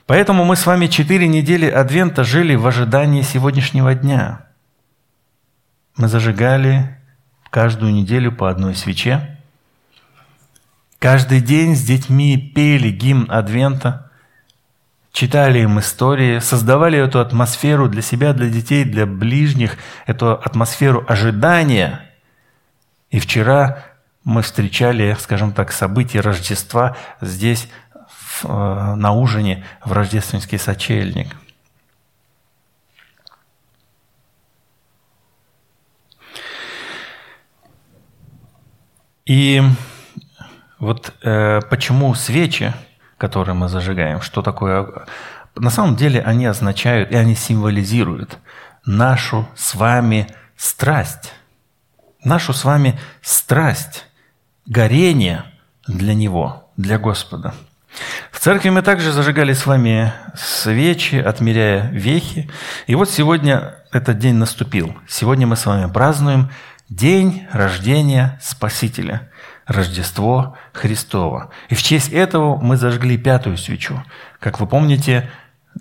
Поэтому 0.07 0.45
мы 0.45 0.55
с 0.55 0.65
вами 0.65 0.87
четыре 0.87 1.27
недели 1.27 1.67
Адвента 1.69 2.23
жили 2.23 2.55
в 2.55 2.67
ожидании 2.67 3.21
сегодняшнего 3.21 3.95
дня. 3.95 4.45
Мы 5.97 6.07
зажигали 6.07 6.99
каждую 7.49 7.93
неделю 7.93 8.31
по 8.31 8.49
одной 8.49 8.75
свече. 8.75 9.39
Каждый 10.99 11.41
день 11.41 11.75
с 11.75 11.81
детьми 11.81 12.37
пели 12.37 12.89
гимн 12.89 13.31
Адвента, 13.31 14.11
читали 15.11 15.59
им 15.59 15.79
истории, 15.79 16.39
создавали 16.39 16.99
эту 16.99 17.19
атмосферу 17.19 17.87
для 17.87 18.01
себя, 18.01 18.33
для 18.33 18.49
детей, 18.49 18.83
для 18.83 19.05
ближних, 19.05 19.77
эту 20.05 20.31
атмосферу 20.33 21.05
ожидания. 21.07 22.11
И 23.09 23.19
вчера 23.19 23.85
мы 24.25 24.41
встречали, 24.41 25.15
скажем 25.19 25.53
так, 25.53 25.71
события 25.71 26.19
Рождества 26.19 26.97
здесь, 27.21 27.69
э, 28.43 28.47
на 28.47 29.13
ужине 29.13 29.63
в 29.85 29.93
рождественский 29.93 30.57
сочельник. 30.57 31.35
И 39.25 39.61
вот 40.79 41.13
э, 41.21 41.61
почему 41.69 42.13
свечи, 42.15 42.73
которые 43.17 43.55
мы 43.55 43.69
зажигаем, 43.69 44.21
что 44.21 44.41
такое? 44.41 45.05
На 45.55 45.69
самом 45.69 45.95
деле 45.95 46.21
они 46.21 46.47
означают 46.47 47.11
и 47.11 47.15
они 47.15 47.35
символизируют 47.35 48.39
нашу 48.85 49.47
с 49.55 49.75
вами 49.75 50.27
страсть. 50.57 51.31
Нашу 52.23 52.53
с 52.53 52.65
вами 52.65 52.99
страсть 53.21 54.05
горение 54.65 55.43
для 55.87 56.13
Него, 56.13 56.69
для 56.77 56.97
Господа. 56.97 57.53
В 58.31 58.39
церкви 58.39 58.69
мы 58.69 58.81
также 58.81 59.11
зажигали 59.11 59.53
с 59.53 59.65
вами 59.65 60.13
свечи, 60.35 61.15
отмеряя 61.15 61.89
вехи. 61.91 62.49
И 62.87 62.95
вот 62.95 63.09
сегодня 63.09 63.75
этот 63.91 64.19
день 64.19 64.35
наступил. 64.35 64.95
Сегодня 65.07 65.47
мы 65.47 65.55
с 65.55 65.65
вами 65.65 65.91
празднуем 65.91 66.49
день 66.89 67.47
рождения 67.51 68.37
Спасителя, 68.41 69.29
Рождество 69.65 70.57
Христово. 70.73 71.51
И 71.69 71.75
в 71.75 71.81
честь 71.81 72.11
этого 72.11 72.57
мы 72.57 72.77
зажгли 72.77 73.17
пятую 73.17 73.57
свечу. 73.57 74.03
Как 74.39 74.59
вы 74.59 74.67
помните, 74.67 75.31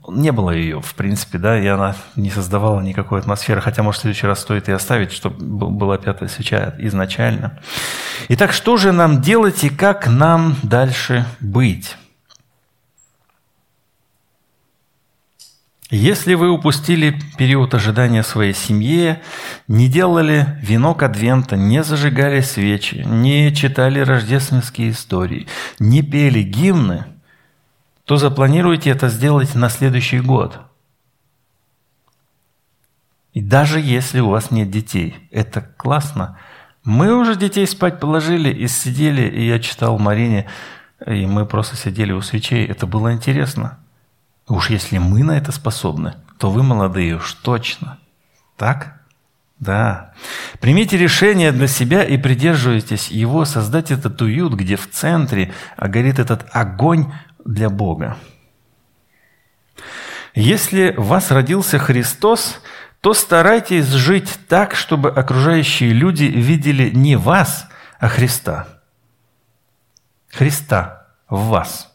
не 0.09 0.33
было 0.33 0.51
ее, 0.51 0.81
в 0.81 0.95
принципе, 0.95 1.39
да, 1.39 1.59
и 1.59 1.67
она 1.67 1.97
не 2.17 2.31
создавала 2.31 2.81
никакой 2.81 3.21
атмосферы, 3.21 3.61
хотя, 3.61 3.83
может, 3.83 4.01
в 4.01 4.03
следующий 4.03 4.27
раз 4.27 4.41
стоит 4.41 4.69
и 4.69 4.73
оставить, 4.73 5.13
чтобы 5.13 5.71
была 5.71 5.99
пятая 5.99 6.29
свеча 6.29 6.75
изначально. 6.79 7.61
Итак, 8.29 8.53
что 8.53 8.77
же 8.77 8.93
нам 8.93 9.23
делать 9.23 9.65
и 9.65 9.71
как 9.71 10.07
нам 10.09 10.57
дальше 10.63 11.25
быть? 11.41 11.97
Если 15.91 16.35
вы 16.35 16.51
упустили 16.51 17.17
период 17.39 17.73
ожидания 17.73 18.25
своей 18.25 18.55
семье, 18.55 19.23
не 19.69 19.87
делали 19.87 20.59
венок 20.61 21.05
Адвента, 21.05 21.57
не 21.57 21.85
зажигали 21.85 22.41
свечи, 22.41 23.05
не 23.07 23.55
читали 23.55 24.01
рождественские 24.01 24.91
истории, 24.91 25.47
не 25.79 26.03
пели 26.03 26.43
гимны– 26.43 27.05
то 28.05 28.17
запланируйте 28.17 28.91
это 28.91 29.09
сделать 29.09 29.55
на 29.55 29.69
следующий 29.69 30.21
год. 30.21 30.61
И 33.33 33.41
даже 33.41 33.81
если 33.81 34.21
у 34.21 34.29
вас 34.29 34.51
нет 34.51 34.71
детей, 34.71 35.17
это 35.31 35.63
классно. 35.77 36.39
Мы 36.85 37.17
уже 37.17 37.35
детей 37.35 37.67
спать 37.67 37.99
положили 37.99 38.51
и 38.51 38.69
сидели, 38.69 39.23
и 39.23 39.47
я 39.47 39.59
читал 39.59 39.99
Марине, 39.99 40.47
и 41.05 41.27
мы 41.27 41.47
просто 41.47 41.77
сидели 41.77 42.13
у 42.13 42.21
свечей. 42.21 42.67
Это 42.67 42.87
было 42.87 43.13
интересно. 43.13 43.79
Уж 44.47 44.71
если 44.71 44.99
мы 44.99 45.25
на 45.25 45.33
это 45.33 45.51
способны, 45.51 46.15
то 46.39 46.51
вы, 46.51 46.63
молодые, 46.63 47.17
уж 47.17 47.33
точно. 47.33 47.99
Так? 48.57 49.01
Да. 49.59 50.13
Примите 50.61 50.99
решение 50.99 51.51
для 51.51 51.69
себя 51.69 52.05
и 52.05 52.19
придерживайтесь 52.19 53.11
его, 53.11 53.47
создать 53.47 53.91
этот 53.91 54.21
уют, 54.21 54.53
где 54.53 54.77
в 54.77 54.91
центре 54.91 55.53
горит 55.79 56.19
этот 56.19 56.47
огонь 56.53 57.13
для 57.45 57.71
Бога. 57.71 58.17
Если 60.35 60.93
в 60.97 61.07
вас 61.07 61.31
родился 61.31 61.79
Христос, 61.79 62.61
то 63.01 63.15
старайтесь 63.15 63.87
жить 63.87 64.39
так, 64.49 64.75
чтобы 64.75 65.11
окружающие 65.11 65.93
люди 65.93 66.25
видели 66.25 66.91
не 66.91 67.17
вас, 67.17 67.69
а 68.01 68.09
Христа. 68.09 68.67
Христа 70.29 71.07
в 71.29 71.49
вас. 71.49 71.93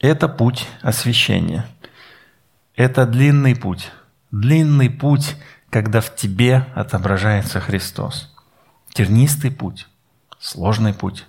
Это 0.00 0.28
путь 0.28 0.66
освящения. 0.80 1.66
Это 2.74 3.06
длинный 3.06 3.54
путь. 3.54 3.92
Длинный 4.32 4.90
путь, 4.90 5.36
когда 5.70 6.00
в 6.00 6.14
тебе 6.16 6.66
отображается 6.74 7.60
Христос. 7.60 8.34
тернистый 8.94 9.50
путь, 9.50 9.88
сложный 10.38 10.92
путь. 10.92 11.26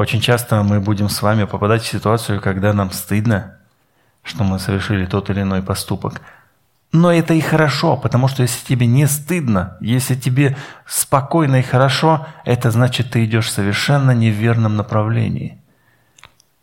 Очень 0.00 0.22
часто 0.22 0.62
мы 0.62 0.80
будем 0.80 1.10
с 1.10 1.20
вами 1.20 1.44
попадать 1.44 1.82
в 1.82 1.86
ситуацию, 1.86 2.40
когда 2.40 2.72
нам 2.72 2.90
стыдно, 2.90 3.58
что 4.22 4.44
мы 4.44 4.58
совершили 4.58 5.04
тот 5.04 5.28
или 5.28 5.42
иной 5.42 5.60
поступок. 5.60 6.22
Но 6.90 7.12
это 7.12 7.34
и 7.34 7.40
хорошо, 7.42 7.98
потому 7.98 8.26
что 8.26 8.40
если 8.40 8.66
тебе 8.66 8.86
не 8.86 9.06
стыдно, 9.06 9.76
если 9.82 10.14
тебе 10.14 10.56
спокойно 10.86 11.56
и 11.56 11.62
хорошо, 11.62 12.26
это 12.46 12.70
значит, 12.70 13.10
ты 13.10 13.26
идешь 13.26 13.52
совершенно 13.52 14.12
не 14.12 14.30
в 14.30 14.56
направлении. 14.70 15.60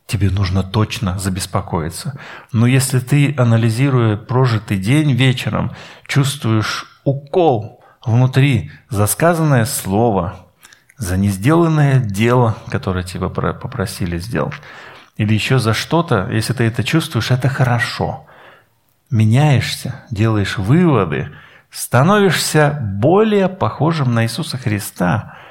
Тебе 0.08 0.32
нужно 0.32 0.64
точно 0.64 1.20
забеспокоиться. 1.20 2.20
Но 2.52 2.66
если 2.66 2.98
ты, 2.98 3.36
анализируя 3.38 4.18
прожитый 4.18 4.80
день 4.80 5.12
вечером, 5.12 5.74
чувствуешь 6.08 6.88
укол 7.04 7.84
внутри 8.04 8.72
за 8.90 9.06
сказанное 9.06 9.66
слово, 9.66 10.47
за 10.98 11.18
несделанное 11.18 12.00
дело, 12.00 12.58
которое 12.70 13.04
тебя 13.04 13.30
попросили 13.30 14.18
сделать, 14.18 14.56
или 15.16 15.34
еще 15.34 15.60
за 15.60 15.74
что-то, 15.74 16.30
если 16.32 16.54
ты 16.54 16.64
это 16.66 16.84
чувствуешь, 16.84 17.32
это 17.32 17.50
хорошо. 17.50 18.26
Меняешься, 19.10 20.04
делаешь 20.12 20.58
выводы, 20.58 21.32
становишься 21.72 22.78
более 22.82 23.48
похожим 23.48 24.14
на 24.14 24.24
Иисуса 24.24 24.58
Христа– 24.58 25.38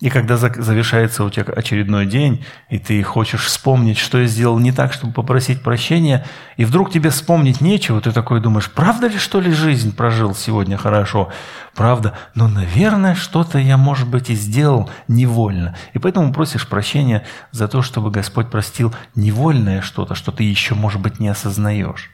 и 0.00 0.10
когда 0.10 0.36
завершается 0.36 1.24
у 1.24 1.30
тебя 1.30 1.52
очередной 1.52 2.06
день, 2.06 2.44
и 2.70 2.78
ты 2.78 3.02
хочешь 3.02 3.42
вспомнить, 3.42 3.98
что 3.98 4.18
я 4.18 4.28
сделал 4.28 4.60
не 4.60 4.70
так, 4.70 4.92
чтобы 4.92 5.12
попросить 5.12 5.60
прощения, 5.60 6.24
и 6.56 6.64
вдруг 6.64 6.92
тебе 6.92 7.10
вспомнить 7.10 7.60
нечего, 7.60 8.00
ты 8.00 8.12
такой 8.12 8.40
думаешь, 8.40 8.70
правда 8.70 9.08
ли, 9.08 9.18
что 9.18 9.40
ли, 9.40 9.50
жизнь 9.50 9.96
прожил 9.96 10.36
сегодня 10.36 10.76
хорошо? 10.76 11.32
Правда, 11.74 12.16
но, 12.36 12.46
наверное, 12.46 13.16
что-то 13.16 13.58
я, 13.58 13.76
может 13.76 14.06
быть, 14.06 14.30
и 14.30 14.34
сделал 14.34 14.88
невольно. 15.08 15.76
И 15.94 15.98
поэтому 15.98 16.32
просишь 16.32 16.68
прощения 16.68 17.26
за 17.50 17.66
то, 17.66 17.82
чтобы 17.82 18.12
Господь 18.12 18.50
простил 18.50 18.94
невольное 19.16 19.82
что-то, 19.82 20.14
что 20.14 20.30
ты 20.30 20.44
еще, 20.44 20.76
может 20.76 21.00
быть, 21.00 21.18
не 21.18 21.26
осознаешь. 21.26 22.12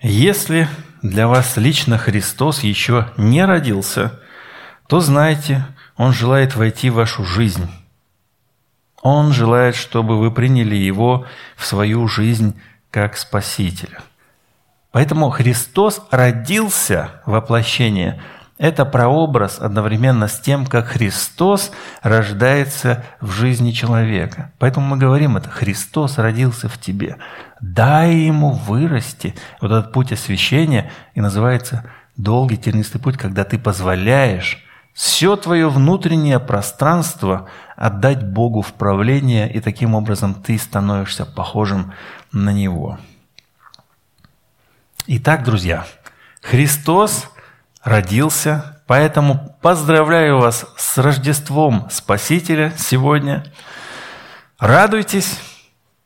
Если 0.00 0.68
для 1.02 1.26
вас 1.26 1.56
лично 1.56 1.98
Христос 1.98 2.62
еще 2.62 3.08
не 3.16 3.44
родился– 3.44 4.20
то 4.86 5.00
знайте, 5.00 5.64
Он 5.96 6.12
желает 6.12 6.56
войти 6.56 6.90
в 6.90 6.94
вашу 6.94 7.24
жизнь. 7.24 7.68
Он 9.02 9.32
желает, 9.32 9.76
чтобы 9.76 10.18
вы 10.18 10.30
приняли 10.30 10.76
Его 10.76 11.26
в 11.56 11.66
свою 11.66 12.08
жизнь 12.08 12.58
как 12.90 13.16
Спасителя. 13.16 14.00
Поэтому 14.92 15.28
Христос 15.30 16.00
родился 16.10 17.20
воплощение. 17.26 18.22
Это 18.56 18.84
прообраз 18.84 19.58
одновременно 19.58 20.28
с 20.28 20.38
тем, 20.38 20.64
как 20.64 20.86
Христос 20.86 21.72
рождается 22.02 23.04
в 23.20 23.32
жизни 23.32 23.72
человека. 23.72 24.52
Поэтому 24.58 24.86
мы 24.86 24.96
говорим 24.96 25.36
это, 25.36 25.50
Христос 25.50 26.18
родился 26.18 26.68
в 26.68 26.78
тебе. 26.78 27.16
Дай 27.60 28.14
ему 28.14 28.52
вырасти. 28.52 29.34
Вот 29.60 29.72
этот 29.72 29.92
путь 29.92 30.12
освящения 30.12 30.92
и 31.14 31.20
называется 31.20 31.84
долгий 32.16 32.56
тернистый 32.56 33.00
путь, 33.00 33.18
когда 33.18 33.42
ты 33.42 33.58
позволяешь 33.58 34.63
все 34.94 35.34
твое 35.34 35.68
внутреннее 35.68 36.38
пространство 36.38 37.48
отдать 37.76 38.24
Богу 38.24 38.62
в 38.62 38.72
правление, 38.74 39.52
и 39.52 39.60
таким 39.60 39.96
образом 39.96 40.34
ты 40.34 40.56
становишься 40.56 41.26
похожим 41.26 41.92
на 42.30 42.50
Него. 42.50 42.98
Итак, 45.08 45.42
друзья, 45.42 45.84
Христос 46.40 47.28
родился, 47.82 48.80
поэтому 48.86 49.58
поздравляю 49.60 50.38
вас 50.38 50.64
с 50.76 50.96
Рождеством 50.96 51.88
Спасителя 51.90 52.72
сегодня. 52.78 53.44
Радуйтесь, 54.60 55.40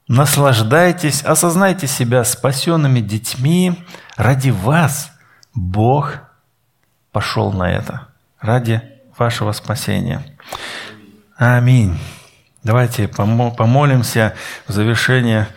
наслаждайтесь, 0.08 1.22
осознайте 1.22 1.86
себя 1.86 2.24
спасенными 2.24 3.00
детьми. 3.00 3.84
Ради 4.16 4.48
вас 4.48 5.12
Бог 5.52 6.20
пошел 7.12 7.52
на 7.52 7.70
это 7.70 8.07
ради 8.40 8.82
вашего 9.16 9.52
спасения. 9.52 10.22
Аминь. 11.36 11.98
Давайте 12.62 13.08
помолимся 13.08 14.34
в 14.66 14.72
завершение 14.72 15.48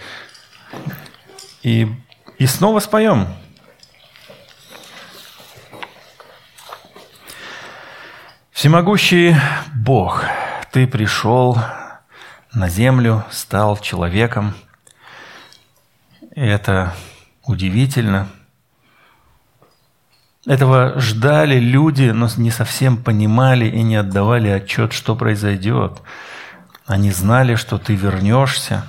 и, 1.64 1.88
и 2.38 2.46
снова 2.46 2.80
споем. 2.80 3.28
Всемогущий 8.52 9.36
Бог, 9.74 10.24
Ты 10.72 10.86
пришел 10.88 11.58
на 12.54 12.70
землю, 12.70 13.26
стал 13.32 13.78
человеком. 13.78 14.54
И 16.36 16.42
это 16.42 16.94
удивительно– 17.44 18.30
этого 20.46 21.00
ждали 21.00 21.60
люди, 21.60 22.10
но 22.10 22.28
не 22.38 22.50
совсем 22.50 22.98
понимали 22.98 23.66
и 23.66 23.84
не 23.84 23.96
отдавали 23.96 24.50
отчет, 24.50 24.92
что 24.92 25.16
произойдет. 25.16 26.02
Они 26.88 27.12
знали, 27.12 27.56
что 27.56 27.78
ты 27.78 27.96
вернешься. 27.96 28.84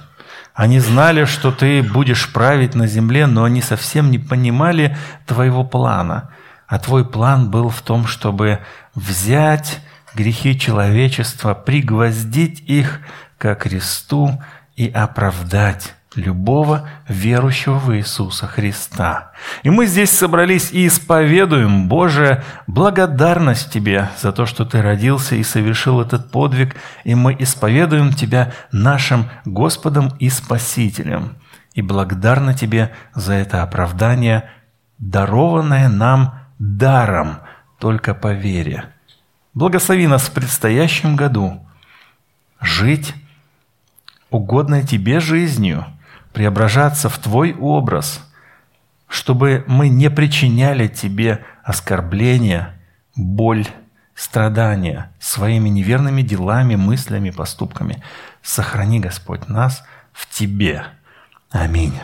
Они 0.55 0.81
знали, 0.81 1.25
что 1.25 1.51
ты 1.51 1.83
будешь 1.83 2.33
править 2.33 2.75
на 2.75 2.87
земле, 2.87 3.27
но 3.27 3.45
они 3.45 3.63
совсем 3.63 4.11
не 4.11 4.19
понимали 4.19 4.97
твоего 5.27 5.65
плана. 5.65 6.31
А 6.67 6.79
твой 6.79 7.05
план 7.05 7.51
был 7.51 7.69
в 7.69 7.83
том, 7.83 8.07
чтобы 8.07 8.61
взять 8.95 9.81
грехи 10.15 10.59
человечества, 10.59 11.55
пригвоздить 11.55 12.61
их 12.61 13.01
ко 13.39 13.55
кресту 13.55 14.43
и 14.77 14.89
оправдать 14.89 15.95
любого 16.17 16.89
верующего 17.09 17.79
в 17.79 17.95
Иисуса 17.97 18.47
Христа. 18.47 19.33
И 19.63 19.71
мы 19.71 19.87
здесь 19.87 20.11
собрались 20.11 20.73
и 20.73 20.87
исповедуем, 20.87 21.89
Боже, 21.89 22.43
благодарность 22.67 23.71
Тебе 23.73 24.11
за 24.21 24.33
то, 24.33 24.47
что 24.47 24.65
Ты 24.65 24.83
родился 24.83 25.37
и 25.37 25.43
совершил 25.43 26.01
этот 26.01 26.31
подвиг, 26.31 26.77
и 27.05 27.15
мы 27.15 27.37
исповедуем 27.39 28.13
Тебя 28.13 28.53
нашим 28.71 29.29
Господом 29.45 30.11
и 30.19 30.29
Спасителем. 30.29 31.37
И 31.75 31.83
благодарны 31.83 32.55
Тебе 32.55 32.93
за 33.15 33.35
это 33.35 33.63
оправдание, 33.63 34.51
дарованное 34.99 35.89
нам 35.89 36.35
даром, 36.59 37.39
только 37.79 38.15
по 38.15 38.33
вере. 38.33 38.85
Благослови 39.55 40.07
нас 40.07 40.23
в 40.23 40.33
предстоящем 40.33 41.17
году 41.17 41.67
жить 42.61 43.15
угодной 44.31 44.83
Тебе 44.83 45.21
жизнью– 45.21 45.87
преображаться 46.33 47.09
в 47.09 47.19
Твой 47.19 47.55
образ, 47.55 48.21
чтобы 49.09 49.65
мы 49.67 49.89
не 49.89 50.11
причиняли 50.11 50.89
Тебе 50.89 51.45
оскорбления, 51.63 52.75
боль, 53.17 53.67
страдания 54.15 55.13
своими 55.19 55.69
неверными 55.69 56.23
делами, 56.23 56.77
мыслями, 56.77 57.31
поступками. 57.31 58.03
Сохрани, 58.43 59.01
Господь, 59.01 59.49
нас 59.49 59.85
в 60.13 60.29
Тебе. 60.29 60.85
Аминь. 61.51 61.99